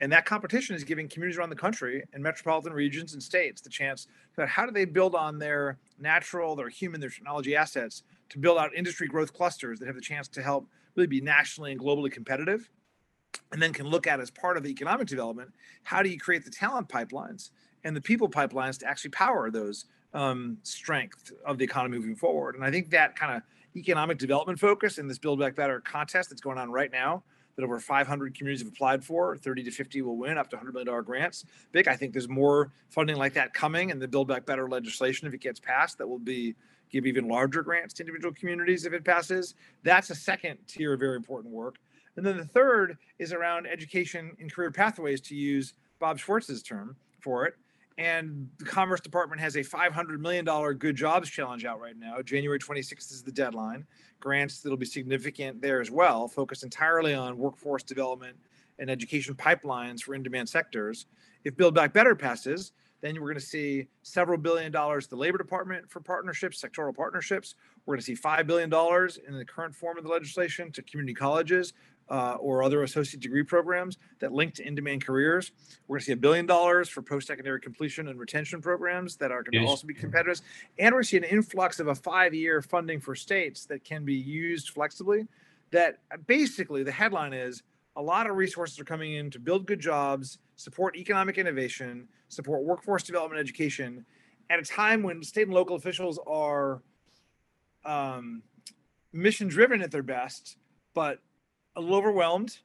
And 0.00 0.10
that 0.12 0.24
competition 0.24 0.76
is 0.76 0.84
giving 0.84 1.08
communities 1.08 1.36
around 1.38 1.50
the 1.50 1.56
country 1.56 2.04
and 2.12 2.22
metropolitan 2.22 2.72
regions 2.72 3.12
and 3.12 3.22
states 3.22 3.60
the 3.60 3.70
chance 3.70 4.06
to 4.36 4.46
how 4.46 4.66
do 4.66 4.72
they 4.72 4.84
build 4.84 5.14
on 5.14 5.38
their 5.38 5.78
natural, 5.98 6.54
their 6.54 6.68
human, 6.68 7.00
their 7.00 7.10
technology 7.10 7.56
assets 7.56 8.04
to 8.30 8.38
build 8.38 8.56
out 8.56 8.74
industry 8.74 9.08
growth 9.08 9.32
clusters 9.32 9.80
that 9.80 9.86
have 9.86 9.96
the 9.96 10.00
chance 10.00 10.28
to 10.28 10.42
help 10.42 10.68
really 10.94 11.06
be 11.08 11.20
nationally 11.20 11.72
and 11.72 11.80
globally 11.80 12.10
competitive 12.10 12.70
and 13.52 13.62
then 13.62 13.72
can 13.72 13.86
look 13.86 14.06
at 14.06 14.20
as 14.20 14.30
part 14.30 14.56
of 14.56 14.62
the 14.62 14.70
economic 14.70 15.06
development 15.06 15.52
how 15.82 16.02
do 16.02 16.08
you 16.08 16.18
create 16.18 16.44
the 16.44 16.50
talent 16.50 16.88
pipelines 16.88 17.50
and 17.84 17.94
the 17.94 18.00
people 18.00 18.28
pipelines 18.28 18.78
to 18.78 18.86
actually 18.86 19.10
power 19.10 19.50
those 19.50 19.84
um, 20.14 20.56
strength 20.62 21.32
of 21.44 21.58
the 21.58 21.64
economy 21.64 21.98
moving 21.98 22.16
forward? 22.16 22.54
And 22.54 22.64
i 22.64 22.70
think 22.70 22.90
that 22.90 23.16
kind 23.16 23.36
of 23.36 23.42
economic 23.76 24.18
development 24.18 24.58
focus 24.58 24.98
in 24.98 25.08
this 25.08 25.18
build 25.18 25.40
back 25.40 25.54
better 25.56 25.80
contest 25.80 26.30
that's 26.30 26.40
going 26.40 26.58
on 26.58 26.70
right 26.70 26.92
now 26.92 27.22
that 27.56 27.62
over 27.62 27.78
500 27.78 28.34
communities 28.34 28.64
have 28.64 28.72
applied 28.72 29.04
for 29.04 29.36
30 29.36 29.62
to 29.64 29.70
50 29.70 30.02
will 30.02 30.16
win 30.16 30.38
up 30.38 30.50
to 30.50 30.56
100 30.56 30.72
million 30.72 30.86
dollar 30.86 31.02
grants. 31.02 31.44
Big 31.72 31.88
i 31.88 31.96
think 31.96 32.12
there's 32.12 32.28
more 32.28 32.72
funding 32.88 33.16
like 33.16 33.34
that 33.34 33.52
coming 33.54 33.90
in 33.90 33.98
the 33.98 34.08
build 34.08 34.28
back 34.28 34.46
better 34.46 34.68
legislation 34.68 35.26
if 35.26 35.34
it 35.34 35.40
gets 35.40 35.60
passed 35.60 35.98
that 35.98 36.08
will 36.08 36.18
be 36.18 36.54
give 36.94 37.06
even 37.06 37.26
larger 37.26 37.62
grants 37.62 37.92
to 37.94 38.02
individual 38.02 38.32
communities 38.32 38.86
if 38.86 38.92
it 38.92 39.04
passes. 39.04 39.54
That's 39.82 40.10
a 40.10 40.14
second 40.14 40.58
tier 40.68 40.94
of 40.94 41.00
very 41.00 41.16
important 41.16 41.52
work 41.52 41.76
and 42.16 42.24
then 42.24 42.36
the 42.36 42.44
third 42.44 42.96
is 43.18 43.32
around 43.32 43.66
education 43.66 44.36
and 44.40 44.52
career 44.52 44.70
pathways 44.70 45.20
to 45.22 45.34
use 45.34 45.74
Bob 45.98 46.18
Schwartz's 46.18 46.62
term 46.62 46.96
for 47.20 47.46
it. 47.46 47.54
And 47.96 48.48
the 48.58 48.64
Commerce 48.64 49.00
Department 49.00 49.40
has 49.40 49.54
a 49.54 49.60
$500 49.60 50.18
million 50.18 50.44
good 50.74 50.96
jobs 50.96 51.30
challenge 51.30 51.64
out 51.64 51.80
right 51.80 51.96
now. 51.96 52.20
January 52.22 52.58
26th 52.58 53.12
is 53.12 53.22
the 53.22 53.30
deadline. 53.30 53.86
Grants 54.18 54.60
that'll 54.60 54.76
be 54.76 54.86
significant 54.86 55.60
there 55.60 55.80
as 55.80 55.90
well, 55.90 56.26
focused 56.26 56.64
entirely 56.64 57.14
on 57.14 57.38
workforce 57.38 57.84
development 57.84 58.36
and 58.80 58.90
education 58.90 59.34
pipelines 59.34 60.02
for 60.02 60.14
in 60.14 60.22
demand 60.22 60.48
sectors. 60.48 61.06
If 61.44 61.56
Build 61.56 61.74
Back 61.74 61.92
Better 61.92 62.16
passes, 62.16 62.72
then 63.00 63.14
we're 63.16 63.28
going 63.28 63.34
to 63.34 63.40
see 63.40 63.86
several 64.02 64.38
billion 64.38 64.72
dollars 64.72 65.04
to 65.04 65.10
the 65.10 65.16
Labor 65.16 65.36
Department 65.36 65.88
for 65.90 66.00
partnerships, 66.00 66.62
sectoral 66.62 66.96
partnerships. 66.96 67.54
We're 67.84 67.96
going 67.96 68.00
to 68.00 68.06
see 68.06 68.16
$5 68.16 68.46
billion 68.46 68.72
in 69.28 69.38
the 69.38 69.44
current 69.44 69.74
form 69.74 69.98
of 69.98 70.04
the 70.04 70.10
legislation 70.10 70.72
to 70.72 70.82
community 70.82 71.12
colleges 71.12 71.74
uh, 72.10 72.36
or 72.40 72.62
other 72.62 72.82
associate 72.82 73.20
degree 73.20 73.42
programs 73.42 73.98
that 74.20 74.32
link 74.32 74.54
to 74.54 74.66
in 74.66 74.74
demand 74.74 75.04
careers. 75.04 75.52
We're 75.86 75.94
going 75.94 76.00
to 76.00 76.06
see 76.06 76.12
a 76.12 76.16
billion 76.16 76.46
dollars 76.46 76.88
for 76.88 77.02
post 77.02 77.26
secondary 77.26 77.60
completion 77.60 78.08
and 78.08 78.18
retention 78.18 78.60
programs 78.60 79.16
that 79.16 79.30
are 79.30 79.42
going 79.42 79.54
yes. 79.54 79.64
to 79.64 79.68
also 79.68 79.86
be 79.86 79.94
competitive. 79.94 80.40
And 80.78 80.94
we're 80.94 81.02
seeing 81.02 81.24
an 81.24 81.30
influx 81.30 81.80
of 81.80 81.88
a 81.88 81.94
five 81.94 82.34
year 82.34 82.62
funding 82.62 83.00
for 83.00 83.14
states 83.14 83.64
that 83.66 83.84
can 83.84 84.04
be 84.04 84.14
used 84.14 84.70
flexibly. 84.70 85.26
That 85.70 85.98
basically 86.26 86.82
the 86.82 86.92
headline 86.92 87.32
is 87.32 87.62
a 87.96 88.02
lot 88.02 88.28
of 88.28 88.36
resources 88.36 88.78
are 88.78 88.84
coming 88.84 89.14
in 89.14 89.30
to 89.30 89.38
build 89.38 89.66
good 89.66 89.80
jobs, 89.80 90.38
support 90.56 90.96
economic 90.96 91.38
innovation, 91.38 92.08
support 92.28 92.64
workforce 92.64 93.02
development 93.02 93.40
education 93.40 94.04
at 94.50 94.58
a 94.58 94.62
time 94.62 95.02
when 95.02 95.22
state 95.22 95.46
and 95.46 95.54
local 95.54 95.76
officials 95.76 96.18
are 96.26 96.82
um, 97.84 98.42
mission 99.12 99.48
driven 99.48 99.80
at 99.80 99.90
their 99.90 100.02
best, 100.02 100.56
but 100.92 101.18
a 101.76 101.80
little 101.80 101.96
overwhelmed, 101.96 102.58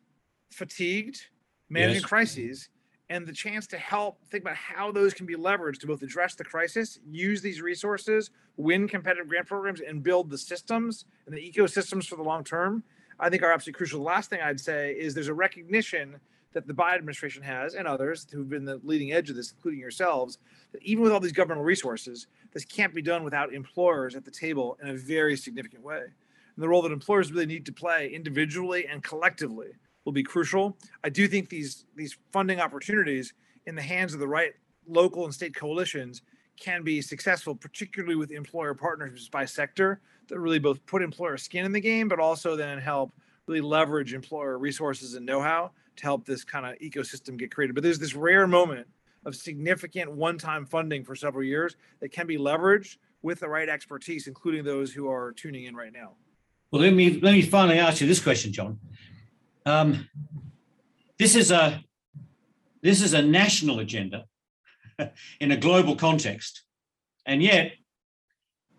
fatigued, 0.52 1.28
managing 1.70 2.02
yes. 2.02 2.06
crises, 2.06 2.70
and 3.10 3.26
the 3.26 3.34
chance 3.34 3.66
to 3.68 3.78
help 3.78 4.20
think 4.30 4.44
about 4.44 4.56
how 4.56 4.92
those 4.92 5.14
can 5.14 5.26
be 5.26 5.36
leveraged 5.36 5.80
to 5.80 5.88
both 5.88 6.04
address 6.04 6.36
the 6.36 6.44
crisis, 6.44 7.00
use 7.10 7.42
these 7.42 7.62
resources, 7.62 8.30
win 8.58 8.88
competitive 8.88 9.28
grant 9.28 9.48
programs, 9.48 9.82
and 9.82 10.04
build 10.04 10.30
the 10.30 10.38
systems 10.38 11.06
and 11.26 11.36
the 11.36 11.52
ecosystems 11.52 12.08
for 12.08 12.16
the 12.16 12.24
long 12.24 12.44
term. 12.44 12.84
I 13.20 13.30
think 13.30 13.44
are 13.44 13.52
absolutely 13.52 13.78
crucial. 13.78 14.00
The 14.00 14.06
last 14.06 14.30
thing 14.30 14.40
I'd 14.42 14.60
say 14.60 14.94
is 14.94 15.14
there's 15.14 15.28
a 15.28 15.34
recognition 15.34 16.20
that 16.54 16.68
the 16.68 16.74
Biden 16.74 16.96
administration 16.96 17.44
has 17.44 17.76
and 17.76 17.88
others 17.88 18.26
who've 18.32 18.50
been 18.50 18.66
the 18.66 18.80
leading 18.84 19.12
edge 19.12 19.30
of 19.30 19.36
this, 19.36 19.52
including 19.52 19.80
yourselves, 19.80 20.38
that 20.72 20.82
even 20.84 21.04
with 21.04 21.12
all 21.12 21.20
these 21.20 21.32
governmental 21.32 21.64
resources, 21.64 22.28
this 22.54 22.66
can't 22.66 22.94
be 22.94 23.02
done 23.02 23.24
without 23.24 23.54
employers 23.54 24.16
at 24.16 24.26
the 24.26 24.32
table 24.32 24.78
in 24.82 24.90
a 24.90 24.96
very 24.96 25.36
significant 25.36 25.84
way. 25.84 26.06
And 26.60 26.64
the 26.66 26.68
role 26.68 26.82
that 26.82 26.92
employers 26.92 27.32
really 27.32 27.46
need 27.46 27.66
to 27.68 27.72
play 27.72 28.10
individually 28.10 28.86
and 28.86 29.02
collectively 29.02 29.70
will 30.04 30.12
be 30.12 30.24
crucial. 30.24 30.78
I 31.06 31.08
do 31.08 31.26
think 31.26 31.48
these 31.48 31.86
these 31.96 32.18
funding 32.34 32.60
opportunities 32.60 33.34
in 33.66 33.76
the 33.76 33.82
hands 33.82 34.14
of 34.14 34.20
the 34.20 34.28
right 34.28 34.52
local 34.86 35.24
and 35.24 35.34
state 35.34 35.56
coalitions 35.56 36.22
can 36.60 36.84
be 36.84 37.02
successful, 37.02 37.56
particularly 37.56 38.18
with 38.18 38.32
employer 38.32 38.74
partnerships 38.74 39.30
by 39.30 39.46
sector 39.46 40.02
that 40.28 40.38
really 40.38 40.60
both 40.60 40.86
put 40.86 41.02
employer 41.02 41.38
skin 41.38 41.64
in 41.64 41.72
the 41.72 41.80
game, 41.80 42.10
but 42.10 42.20
also 42.20 42.58
then 42.58 42.78
help 42.78 43.14
really 43.48 43.62
leverage 43.62 44.14
employer 44.14 44.58
resources 44.58 45.14
and 45.14 45.26
know-how 45.26 45.72
to 45.96 46.04
help 46.04 46.26
this 46.26 46.44
kind 46.44 46.66
of 46.66 46.78
ecosystem 46.80 47.38
get 47.38 47.56
created. 47.56 47.74
But 47.74 47.84
there's 47.84 48.00
this 48.00 48.16
rare 48.16 48.48
moment 48.48 48.86
of 49.26 49.34
significant 49.34 50.12
one-time 50.12 50.66
funding 50.66 51.06
for 51.06 51.16
several 51.16 51.46
years 51.46 51.78
that 52.02 52.10
can 52.10 52.28
be 52.28 52.38
leveraged 52.38 52.98
with 53.22 53.40
the 53.40 53.48
right 53.48 53.70
expertise, 53.70 54.28
including 54.28 54.66
those 54.66 54.92
who 54.92 55.10
are 55.10 55.32
tuning 55.32 55.64
in 55.64 55.74
right 55.74 55.94
now. 55.94 56.16
Well, 56.72 56.84
let 56.84 56.94
me 56.94 57.20
let 57.20 57.34
me 57.34 57.42
finally 57.42 57.80
ask 57.80 58.00
you 58.00 58.08
this 58.08 58.22
question, 58.22 58.54
John. 58.54 58.80
Um, 59.66 60.08
this 61.18 61.36
is 61.36 61.52
a 61.52 61.84
this 62.84 63.02
is 63.02 63.14
a 63.14 63.22
national 63.22 63.80
agenda 63.80 64.26
in 65.40 65.52
a 65.52 65.58
global 65.58 65.96
context, 65.96 66.64
and 67.26 67.42
yet 67.42 67.74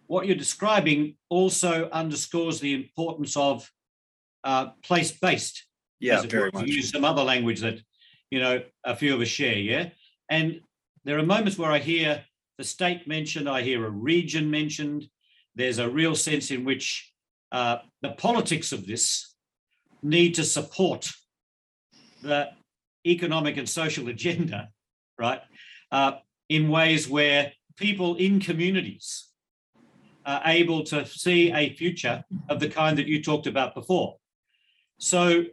what 0.07 0.27
you're 0.27 0.37
describing 0.37 1.17
also 1.29 1.89
underscores 1.91 2.61
the 2.61 2.75
importance 2.75 3.37
of 3.37 3.71
uh, 4.43 4.71
place-based 4.83 5.65
yeah, 6.01 6.23
very 6.23 6.51
much. 6.53 6.67
use 6.67 6.91
some 6.91 7.05
other 7.05 7.23
language 7.23 7.61
that 7.61 7.81
you 8.31 8.41
know 8.41 8.63
a 8.85 8.95
few 8.95 9.15
of 9.15 9.21
us 9.21 9.29
share. 9.29 9.57
Yeah, 9.57 9.89
and 10.29 10.61
there 11.05 11.19
are 11.19 11.25
moments 11.25 11.59
where 11.59 11.73
I 11.73 11.79
hear 11.79 12.25
the 12.57 12.65
state 12.65 13.09
mentioned, 13.09 13.49
I 13.49 13.63
hear 13.63 13.85
a 13.85 13.91
region 13.91 14.51
mentioned. 14.51 15.07
There's 15.57 15.79
a 15.79 15.89
real 15.89 16.15
sense 16.15 16.51
in 16.51 16.65
which 16.65 17.13
uh, 17.53 17.79
the 18.03 18.11
politics 18.11 18.73
of 18.73 18.87
this 18.87 19.35
need 20.03 20.35
to 20.35 20.45
support 20.45 21.11
the 22.23 22.49
economic 23.07 23.57
and 23.57 23.69
social 23.69 24.09
agenda, 24.09 24.69
right? 25.19 25.41
Uh, 25.91 26.13
in 26.49 26.69
ways 26.69 27.09
where 27.09 27.53
people 27.77 28.17
in 28.17 28.41
communities 28.41 29.29
are 30.27 30.43
able 30.45 30.85
to 30.85 31.07
see 31.07 31.51
a 31.53 31.75
future 31.75 32.23
of 32.49 32.61
the 32.61 32.69
kind 32.69 32.99
that 32.99 33.07
you 33.07 33.23
talked 33.23 33.47
about 33.47 33.75
before. 33.75 34.17
So 34.99 35.45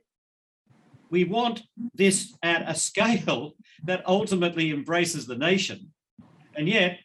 we 1.09 1.23
want 1.23 1.63
this 1.93 2.35
at 2.43 2.69
a 2.69 2.75
scale 2.75 3.53
that 3.85 4.05
ultimately 4.05 4.71
embraces 4.71 5.25
the 5.25 5.37
nation. 5.37 5.93
And 6.55 6.67
yet, 6.67 6.99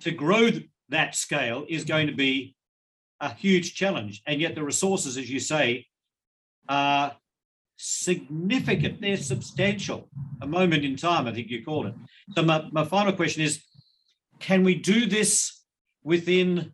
to 0.00 0.10
grow 0.10 0.50
that 0.90 1.14
scale 1.14 1.64
is 1.68 1.84
going 1.84 2.08
to 2.08 2.14
be 2.14 2.54
a 3.20 3.32
huge 3.34 3.74
challenge. 3.74 4.22
And 4.26 4.40
yet, 4.40 4.54
the 4.54 4.64
resources, 4.64 5.16
as 5.16 5.30
you 5.30 5.40
say, 5.40 5.86
are 6.68 7.16
significant. 7.76 9.00
They're 9.00 9.16
substantial. 9.16 10.08
A 10.42 10.46
moment 10.46 10.84
in 10.84 10.96
time, 10.96 11.26
I 11.26 11.32
think 11.32 11.48
you 11.48 11.64
called 11.64 11.86
it. 11.86 11.94
So, 12.34 12.42
my, 12.42 12.64
my 12.72 12.84
final 12.84 13.12
question 13.12 13.42
is 13.42 13.62
can 14.38 14.64
we 14.64 14.74
do 14.74 15.06
this 15.06 15.62
within 16.02 16.72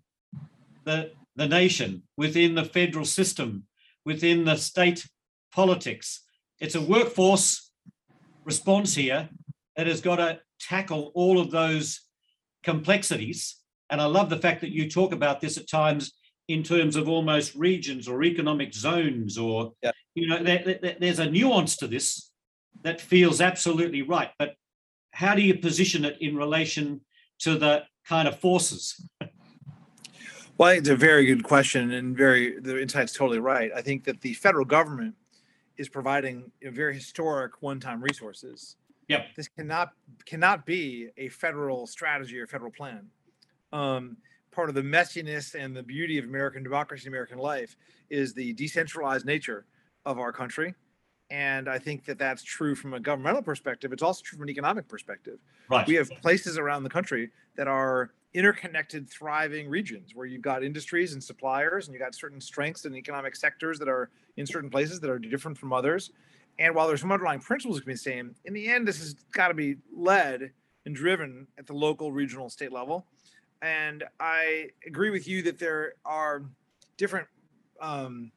the, 0.84 1.10
the 1.34 1.48
nation, 1.48 2.02
within 2.16 2.54
the 2.54 2.64
federal 2.64 3.04
system, 3.04 3.64
within 4.04 4.44
the 4.44 4.56
state 4.56 5.06
politics. 5.52 6.22
It's 6.60 6.74
a 6.74 6.80
workforce 6.80 7.70
response 8.44 8.94
here 8.94 9.28
that 9.74 9.86
has 9.86 10.00
got 10.00 10.16
to 10.16 10.40
tackle 10.60 11.12
all 11.14 11.40
of 11.40 11.50
those 11.50 12.00
complexities. 12.62 13.56
And 13.90 14.00
I 14.00 14.06
love 14.06 14.30
the 14.30 14.38
fact 14.38 14.60
that 14.62 14.72
you 14.72 14.88
talk 14.88 15.12
about 15.12 15.40
this 15.40 15.58
at 15.58 15.68
times 15.68 16.12
in 16.48 16.62
terms 16.62 16.96
of 16.96 17.08
almost 17.08 17.54
regions 17.54 18.06
or 18.08 18.22
economic 18.22 18.72
zones, 18.72 19.36
or, 19.36 19.72
yeah. 19.82 19.90
you 20.14 20.28
know, 20.28 20.42
there, 20.42 20.78
there, 20.80 20.96
there's 21.00 21.18
a 21.18 21.30
nuance 21.30 21.76
to 21.76 21.86
this 21.86 22.30
that 22.82 23.00
feels 23.00 23.40
absolutely 23.40 24.02
right. 24.02 24.30
But 24.38 24.54
how 25.10 25.34
do 25.34 25.42
you 25.42 25.58
position 25.58 26.04
it 26.04 26.16
in 26.20 26.36
relation 26.36 27.00
to 27.40 27.58
the 27.58 27.84
kind 28.06 28.28
of 28.28 28.38
forces? 28.38 29.08
Well, 30.58 30.70
it's 30.70 30.88
a 30.88 30.96
very 30.96 31.26
good 31.26 31.42
question, 31.42 31.92
and 31.92 32.16
very 32.16 32.58
the 32.60 32.80
insight's 32.80 33.12
totally 33.12 33.40
right. 33.40 33.70
I 33.74 33.82
think 33.82 34.04
that 34.04 34.20
the 34.20 34.32
federal 34.34 34.64
government 34.64 35.14
is 35.76 35.88
providing 35.88 36.50
very 36.62 36.94
historic 36.94 37.60
one-time 37.60 38.00
resources. 38.00 38.76
Yep. 39.08 39.26
This 39.36 39.48
cannot 39.48 39.90
cannot 40.24 40.64
be 40.64 41.08
a 41.18 41.28
federal 41.28 41.86
strategy 41.86 42.38
or 42.38 42.46
federal 42.46 42.70
plan. 42.72 43.08
Um, 43.72 44.16
part 44.56 44.70
of 44.70 44.74
the 44.74 44.82
messiness 44.82 45.54
and 45.54 45.76
the 45.76 45.82
beauty 45.82 46.18
of 46.18 46.24
American 46.24 46.62
democracy, 46.62 47.06
American 47.06 47.38
life, 47.38 47.76
is 48.08 48.32
the 48.32 48.54
decentralized 48.54 49.26
nature 49.26 49.66
of 50.06 50.18
our 50.18 50.32
country, 50.32 50.74
and 51.30 51.68
I 51.68 51.78
think 51.78 52.06
that 52.06 52.18
that's 52.18 52.42
true 52.42 52.74
from 52.74 52.94
a 52.94 53.00
governmental 53.00 53.42
perspective. 53.42 53.92
It's 53.92 54.02
also 54.02 54.22
true 54.24 54.38
from 54.38 54.44
an 54.44 54.50
economic 54.50 54.88
perspective. 54.88 55.38
Right. 55.68 55.86
We 55.86 55.94
have 55.96 56.08
places 56.22 56.56
around 56.56 56.84
the 56.84 56.90
country 56.90 57.30
that 57.56 57.68
are 57.68 58.12
interconnected, 58.32 59.10
thriving 59.10 59.68
regions 59.68 60.14
where 60.14 60.26
you've 60.26 60.42
got 60.42 60.64
industries 60.64 61.12
and 61.12 61.22
suppliers, 61.22 61.86
and 61.86 61.94
you've 61.94 62.02
got 62.02 62.14
certain 62.14 62.40
strengths 62.40 62.86
in 62.86 62.94
economic 62.96 63.36
sectors 63.36 63.78
that 63.78 63.88
are 63.88 64.08
in 64.38 64.46
certain 64.46 64.70
places 64.70 65.00
that 65.00 65.10
are 65.10 65.18
different 65.18 65.58
from 65.58 65.72
others. 65.74 66.12
And 66.58 66.74
while 66.74 66.88
there's 66.88 67.02
some 67.02 67.12
underlying 67.12 67.40
principles 67.40 67.76
that 67.76 67.82
can 67.82 67.90
be 67.90 67.94
the 67.94 67.98
same, 67.98 68.34
in 68.46 68.54
the 68.54 68.68
end, 68.68 68.88
this 68.88 69.00
has 69.00 69.14
got 69.32 69.48
to 69.48 69.54
be 69.54 69.76
led 69.94 70.52
and 70.86 70.94
driven 70.94 71.46
at 71.58 71.66
the 71.66 71.74
local, 71.74 72.10
regional, 72.10 72.48
state 72.48 72.72
level. 72.72 73.04
And 73.62 74.04
I 74.20 74.70
agree 74.86 75.10
with 75.10 75.26
you 75.26 75.42
that 75.42 75.58
there 75.58 75.94
are 76.04 76.42
different 76.96 77.26
um, 77.80 78.30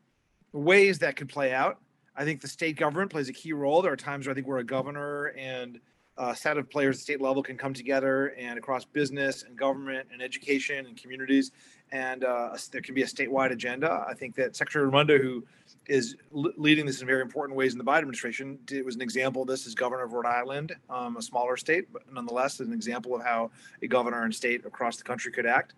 ways 0.54 1.00
that 1.00 1.16
could 1.16 1.30
play 1.30 1.54
out. 1.54 1.80
I 2.16 2.26
think 2.26 2.42
the 2.42 2.48
state 2.48 2.78
government 2.78 3.12
plays 3.12 3.30
a 3.30 3.34
key 3.34 3.54
role. 3.54 3.82
There 3.82 3.94
are 3.94 3.98
times 3.98 4.26
where 4.26 4.32
I 4.32 4.36
think 4.36 4.48
where 4.48 4.58
a 4.58 4.64
governor 4.64 5.34
and 5.38 5.80
a 6.18 6.36
set 6.36 6.58
of 6.58 6.70
players 6.70 6.98
at 6.98 7.02
state 7.02 7.22
level 7.22 7.42
can 7.42 7.58
come 7.58 7.74
together 7.74 8.34
and 8.38 8.58
across 8.58 8.84
business 8.84 9.44
and 9.44 9.58
government 9.58 10.10
and 10.12 10.22
education 10.22 10.86
and 10.86 10.98
communities, 10.98 11.52
and 11.94 12.26
uh, 12.26 12.50
there 12.72 12.82
can 12.82 12.94
be 12.94 13.04
a 13.04 13.06
statewide 13.06 13.52
agenda. 13.52 14.06
I 14.08 14.14
think 14.14 14.36
that 14.36 14.56
Secretary 14.56 14.86
Raimondo, 14.86 15.18
who 15.18 15.46
is 15.90 16.16
leading 16.32 16.86
this 16.86 17.02
in 17.02 17.08
very 17.08 17.22
important 17.22 17.58
ways 17.58 17.74
in 17.74 17.80
the 17.80 17.84
Biden 17.84 18.00
administration, 18.00 18.60
it 18.70 18.86
was 18.86 18.94
an 18.94 19.02
example 19.02 19.42
of 19.42 19.48
this 19.48 19.66
as 19.66 19.74
governor 19.74 20.04
of 20.04 20.14
Rhode 20.14 20.28
Island, 20.28 20.76
um, 20.88 21.18
a 21.18 21.22
smaller 21.22 21.58
state, 21.58 21.92
but 21.92 22.04
nonetheless, 22.14 22.60
an 22.60 22.72
example 22.72 23.16
of 23.16 23.24
how 23.24 23.50
a 23.82 23.88
governor 23.88 24.24
and 24.24 24.34
state 24.34 24.66
across 24.66 24.98
the 24.98 25.04
country 25.04 25.32
could 25.32 25.48
act. 25.48 25.74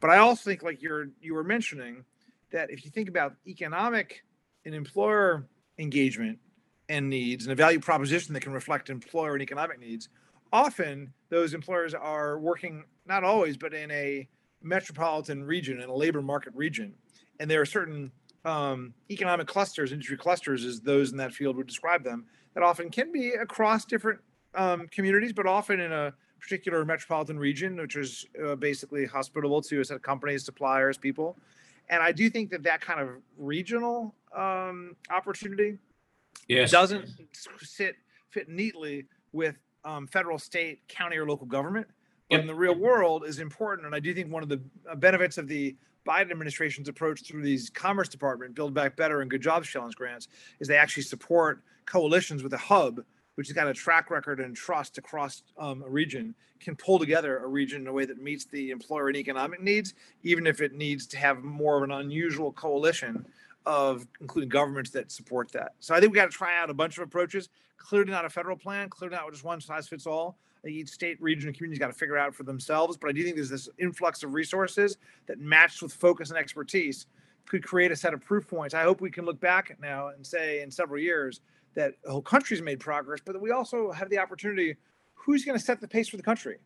But 0.00 0.08
I 0.08 0.16
also 0.16 0.48
think, 0.48 0.62
like 0.62 0.80
you're 0.80 1.10
you 1.20 1.34
were 1.34 1.44
mentioning, 1.44 2.04
that 2.52 2.70
if 2.70 2.86
you 2.86 2.90
think 2.90 3.10
about 3.10 3.34
economic 3.46 4.24
and 4.64 4.74
employer 4.74 5.46
engagement 5.78 6.38
and 6.88 7.10
needs 7.10 7.44
and 7.44 7.52
a 7.52 7.56
value 7.56 7.80
proposition 7.80 8.32
that 8.32 8.40
can 8.40 8.52
reflect 8.52 8.88
employer 8.88 9.34
and 9.34 9.42
economic 9.42 9.78
needs, 9.78 10.08
often 10.54 11.12
those 11.28 11.52
employers 11.52 11.92
are 11.92 12.38
working 12.38 12.84
not 13.06 13.24
always, 13.24 13.58
but 13.58 13.74
in 13.74 13.90
a 13.90 14.26
metropolitan 14.62 15.44
region, 15.44 15.80
in 15.80 15.90
a 15.90 15.94
labor 15.94 16.22
market 16.22 16.54
region, 16.54 16.94
and 17.38 17.50
there 17.50 17.60
are 17.60 17.66
certain 17.66 18.10
um, 18.44 18.94
economic 19.10 19.46
clusters, 19.46 19.92
industry 19.92 20.16
clusters, 20.16 20.64
as 20.64 20.80
those 20.80 21.10
in 21.12 21.16
that 21.18 21.32
field 21.32 21.56
would 21.56 21.66
describe 21.66 22.02
them, 22.04 22.26
that 22.54 22.62
often 22.62 22.90
can 22.90 23.12
be 23.12 23.32
across 23.32 23.84
different 23.84 24.20
um, 24.54 24.88
communities, 24.88 25.32
but 25.32 25.46
often 25.46 25.80
in 25.80 25.92
a 25.92 26.12
particular 26.40 26.84
metropolitan 26.84 27.38
region, 27.38 27.76
which 27.76 27.96
is 27.96 28.26
uh, 28.44 28.54
basically 28.56 29.04
hospitable 29.04 29.60
to 29.60 29.80
a 29.80 29.84
set 29.84 29.96
of 29.96 30.02
companies, 30.02 30.44
suppliers, 30.44 30.96
people. 30.96 31.36
And 31.90 32.02
I 32.02 32.12
do 32.12 32.30
think 32.30 32.50
that 32.50 32.62
that 32.62 32.80
kind 32.80 33.00
of 33.00 33.08
regional 33.36 34.14
um, 34.36 34.96
opportunity 35.10 35.78
Yes. 36.48 36.72
doesn't 36.72 37.08
sit 37.62 37.96
fit 38.30 38.48
neatly 38.48 39.06
with 39.32 39.56
um, 39.84 40.06
federal, 40.08 40.38
state, 40.38 40.86
county, 40.88 41.16
or 41.16 41.24
local 41.26 41.46
government. 41.46 41.86
But 42.28 42.36
Yep. 42.36 42.40
in 42.42 42.46
the 42.48 42.54
real 42.54 42.74
world 42.74 43.24
is 43.24 43.38
important, 43.38 43.86
and 43.86 43.94
I 43.94 44.00
do 44.00 44.12
think 44.14 44.32
one 44.32 44.42
of 44.42 44.48
the 44.48 44.60
uh, 44.88 44.94
benefits 44.96 45.38
of 45.38 45.48
the 45.48 45.76
Biden 46.06 46.30
administration's 46.30 46.88
approach 46.88 47.22
through 47.22 47.42
these 47.42 47.70
Commerce 47.70 48.08
Department 48.08 48.54
Build 48.54 48.74
Back 48.74 48.96
Better 48.96 49.20
and 49.20 49.30
Good 49.30 49.42
Jobs 49.42 49.68
Challenge 49.68 49.94
grants 49.94 50.28
is 50.58 50.68
they 50.68 50.76
actually 50.76 51.02
support 51.02 51.62
coalitions 51.86 52.42
with 52.42 52.52
a 52.52 52.58
hub, 52.58 53.02
which 53.34 53.48
has 53.48 53.54
got 53.54 53.66
a 53.66 53.74
track 53.74 54.10
record 54.10 54.40
and 54.40 54.56
trust 54.56 54.98
across 54.98 55.42
um, 55.58 55.82
a 55.82 55.88
region, 55.88 56.34
can 56.60 56.76
pull 56.76 56.98
together 56.98 57.38
a 57.38 57.46
region 57.46 57.82
in 57.82 57.86
a 57.86 57.92
way 57.92 58.04
that 58.04 58.22
meets 58.22 58.44
the 58.46 58.70
employer 58.70 59.08
and 59.08 59.16
economic 59.16 59.62
needs, 59.62 59.94
even 60.22 60.46
if 60.46 60.60
it 60.60 60.74
needs 60.74 61.06
to 61.06 61.16
have 61.16 61.42
more 61.42 61.76
of 61.76 61.82
an 61.82 61.90
unusual 61.90 62.52
coalition 62.52 63.24
of 63.66 64.06
including 64.20 64.48
governments 64.48 64.90
that 64.90 65.12
support 65.12 65.52
that. 65.52 65.72
So 65.80 65.94
I 65.94 66.00
think 66.00 66.12
we 66.12 66.16
got 66.16 66.30
to 66.30 66.36
try 66.36 66.58
out 66.58 66.70
a 66.70 66.74
bunch 66.74 66.96
of 66.98 67.04
approaches. 67.04 67.48
Clearly 67.76 68.10
not 68.10 68.24
a 68.24 68.30
federal 68.30 68.56
plan. 68.56 68.88
Clearly 68.88 69.16
not 69.16 69.30
just 69.30 69.44
one 69.44 69.60
size 69.60 69.88
fits 69.88 70.06
all. 70.06 70.38
Each 70.66 70.88
state, 70.88 71.20
region, 71.20 71.48
and 71.48 71.56
community's 71.56 71.78
got 71.78 71.88
to 71.88 71.92
figure 71.92 72.18
out 72.18 72.34
for 72.34 72.42
themselves. 72.42 72.96
But 72.96 73.08
I 73.08 73.12
do 73.12 73.22
think 73.22 73.36
there's 73.36 73.50
this 73.50 73.68
influx 73.78 74.22
of 74.22 74.34
resources 74.34 74.98
that 75.26 75.38
matched 75.38 75.82
with 75.82 75.92
focus 75.92 76.30
and 76.30 76.38
expertise 76.38 77.06
could 77.46 77.64
create 77.64 77.90
a 77.90 77.96
set 77.96 78.14
of 78.14 78.24
proof 78.24 78.46
points. 78.46 78.74
I 78.74 78.82
hope 78.82 79.00
we 79.00 79.10
can 79.10 79.24
look 79.24 79.40
back 79.40 79.76
now 79.80 80.08
and 80.08 80.26
say 80.26 80.60
in 80.62 80.70
several 80.70 81.00
years 81.00 81.40
that 81.74 81.94
the 82.04 82.10
whole 82.10 82.22
country's 82.22 82.62
made 82.62 82.80
progress, 82.80 83.20
but 83.24 83.32
that 83.32 83.42
we 83.42 83.50
also 83.50 83.90
have 83.92 84.10
the 84.10 84.18
opportunity. 84.18 84.76
Who's 85.14 85.44
going 85.44 85.58
to 85.58 85.64
set 85.64 85.80
the 85.80 85.88
pace 85.88 86.08
for 86.08 86.16
the 86.16 86.22
country? 86.22 86.58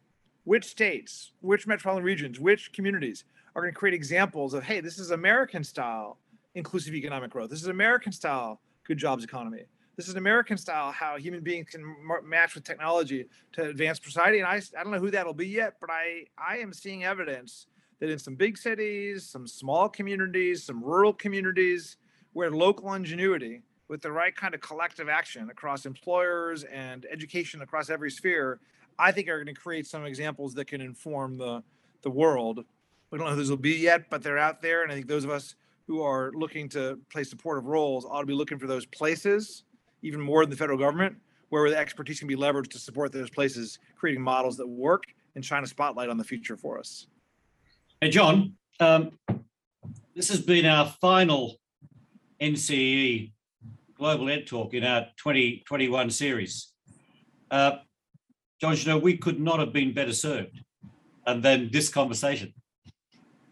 Which 0.44 0.64
states, 0.64 1.33
which 1.40 1.66
metropolitan 1.66 2.04
regions, 2.04 2.38
which 2.38 2.72
communities 2.72 3.24
are 3.54 3.62
going 3.62 3.72
to 3.72 3.78
create 3.78 3.94
examples 3.94 4.54
of, 4.54 4.64
hey, 4.64 4.80
this 4.80 4.98
is 4.98 5.11
American 5.11 5.64
style 5.64 6.18
inclusive 6.54 6.94
economic 6.94 7.30
growth. 7.30 7.50
This 7.50 7.62
is 7.62 7.68
American 7.68 8.12
style 8.12 8.61
good 8.87 8.98
jobs 8.98 9.24
economy. 9.24 9.64
This 9.96 10.07
is 10.09 10.12
an 10.14 10.18
American 10.18 10.57
style 10.59 10.90
how 10.90 11.16
human 11.18 11.40
beings 11.40 11.68
can 11.70 11.85
mar- 12.04 12.22
match 12.22 12.54
with 12.54 12.64
technology 12.64 13.26
to 13.52 13.68
advance 13.68 14.00
society. 14.02 14.38
And 14.38 14.46
I, 14.46 14.57
I 14.57 14.83
don't 14.83 14.92
know 14.92 14.98
who 14.98 15.11
that'll 15.11 15.35
be 15.35 15.46
yet, 15.46 15.74
but 15.80 15.90
I, 15.90 16.24
I 16.37 16.59
am 16.59 16.72
seeing 16.72 17.04
evidence 17.04 17.66
that 18.00 18.11
in 18.11 18.18
some 18.18 18.35
big 18.35 18.59
cities, 18.59 19.24
some 19.24 19.46
small 19.46 19.88
communities, 19.88 20.64
some 20.64 20.83
rural 20.83 21.12
communities, 21.12 21.96
where 22.33 22.50
local 22.50 22.92
ingenuity 22.94 23.62
with 23.87 24.02
the 24.02 24.11
right 24.11 24.35
kind 24.35 24.54
of 24.54 24.61
collective 24.61 25.09
action 25.09 25.48
across 25.50 25.87
employers 25.87 26.64
and 26.64 27.07
education 27.11 27.62
across 27.62 27.88
every 27.90 28.11
sphere, 28.11 28.59
I 28.98 29.12
think 29.12 29.28
are 29.28 29.42
going 29.42 29.54
to 29.54 29.61
create 29.61 29.87
some 29.87 30.04
examples 30.04 30.54
that 30.54 30.66
can 30.66 30.80
inform 30.80 31.38
the, 31.38 31.62
the 32.02 32.11
world. 32.11 32.64
We 33.11 33.18
don't 33.18 33.28
know 33.28 33.35
who 33.35 33.38
those 33.38 33.50
will 33.50 33.57
be 33.57 33.76
yet, 33.76 34.11
but 34.11 34.22
they're 34.22 34.38
out 34.38 34.61
there. 34.61 34.83
And 34.83 34.90
I 34.90 34.96
think 34.96 35.07
those 35.07 35.24
of 35.24 35.30
us 35.30 35.54
who 35.87 36.02
are 36.02 36.33
looking 36.35 36.68
to 36.70 36.98
play 37.12 37.22
supportive 37.22 37.66
roles 37.66 38.04
ought 38.04 38.20
to 38.20 38.26
be 38.26 38.33
looking 38.33 38.59
for 38.59 38.66
those 38.66 38.87
places, 38.87 39.62
even 40.05 40.21
more 40.21 40.45
than 40.45 40.51
the 40.51 40.57
federal 40.57 40.79
government, 40.79 41.17
where 41.49 41.69
the 41.69 41.77
expertise 41.77 42.19
can 42.19 42.29
be 42.29 42.37
leveraged 42.37 42.71
to 42.71 42.79
support 42.79 43.12
those 43.12 43.31
places, 43.31 43.79
creating 43.97 44.23
models 44.23 44.57
that 44.59 44.69
work 44.69 45.05
and 45.35 45.45
shine 45.45 45.64
a 45.64 45.67
spotlight 45.67 46.09
on 46.09 46.19
the 46.19 46.25
future 46.25 46.57
for 46.57 46.79
us. 46.79 47.07
Hey, 48.01 48.11
John, 48.11 48.55
um, 48.81 49.11
this 50.14 50.29
has 50.29 50.40
been 50.40 50.67
our 50.67 50.87
final 51.01 51.57
NCE 52.40 53.33
Global 53.97 54.29
Ed 54.29 54.47
Talk 54.47 54.75
in 54.75 54.85
our 54.85 55.07
2021 55.17 56.11
series. 56.11 56.73
Uh, 57.51 57.79
John, 58.61 58.77
you 58.77 58.87
know, 58.87 58.99
we 58.99 59.17
could 59.17 59.40
not 59.40 59.59
have 59.59 59.73
been 59.73 59.95
better 59.95 60.12
served 60.12 60.61
and 61.27 61.43
then 61.43 61.71
this 61.73 61.88
conversation. 61.88 62.53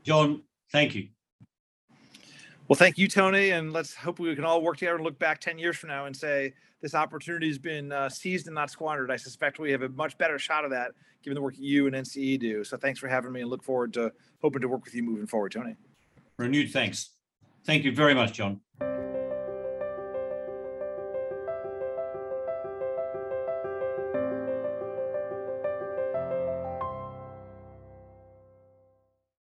John, 0.05 0.43
thank 0.71 0.95
you. 0.95 1.09
Well, 2.73 2.79
thank 2.79 2.97
you, 2.97 3.07
Tony, 3.07 3.51
and 3.51 3.71
let's 3.71 3.95
hope 3.95 4.19
we 4.19 4.35
can 4.35 4.47
all 4.47 4.63
work 4.63 4.79
together 4.79 4.95
and 4.95 5.05
look 5.05 5.19
back 5.19 5.43
10 5.43 5.59
years 5.59 5.77
from 5.77 5.91
now 5.91 6.07
and 6.07 6.17
say 6.17 6.55
this 6.81 6.95
opportunity 6.95 7.47
has 7.49 7.59
been 7.59 7.93
uh, 7.93 8.09
seized 8.09 8.47
and 8.47 8.55
not 8.55 8.71
squandered. 8.71 9.11
I 9.11 9.17
suspect 9.17 9.59
we 9.59 9.71
have 9.73 9.83
a 9.83 9.91
much 9.91 10.17
better 10.17 10.39
shot 10.39 10.65
of 10.65 10.71
that 10.71 10.93
given 11.23 11.35
the 11.35 11.43
work 11.43 11.53
you 11.59 11.87
and 11.87 11.95
NCE 11.95 12.41
do. 12.41 12.65
So 12.65 12.79
thanks 12.79 12.99
for 12.99 13.09
having 13.09 13.31
me 13.31 13.43
and 13.43 13.51
look 13.51 13.63
forward 13.63 13.93
to 13.93 14.11
hoping 14.41 14.63
to 14.63 14.69
work 14.69 14.87
with 14.87 14.95
you 14.95 15.03
moving 15.03 15.27
forward, 15.27 15.53
Tony. 15.53 15.77
Renewed 16.39 16.73
thanks. 16.73 17.11
Thank 17.67 17.85
you 17.85 17.95
very 17.95 18.15
much, 18.15 18.33
John. 18.33 18.59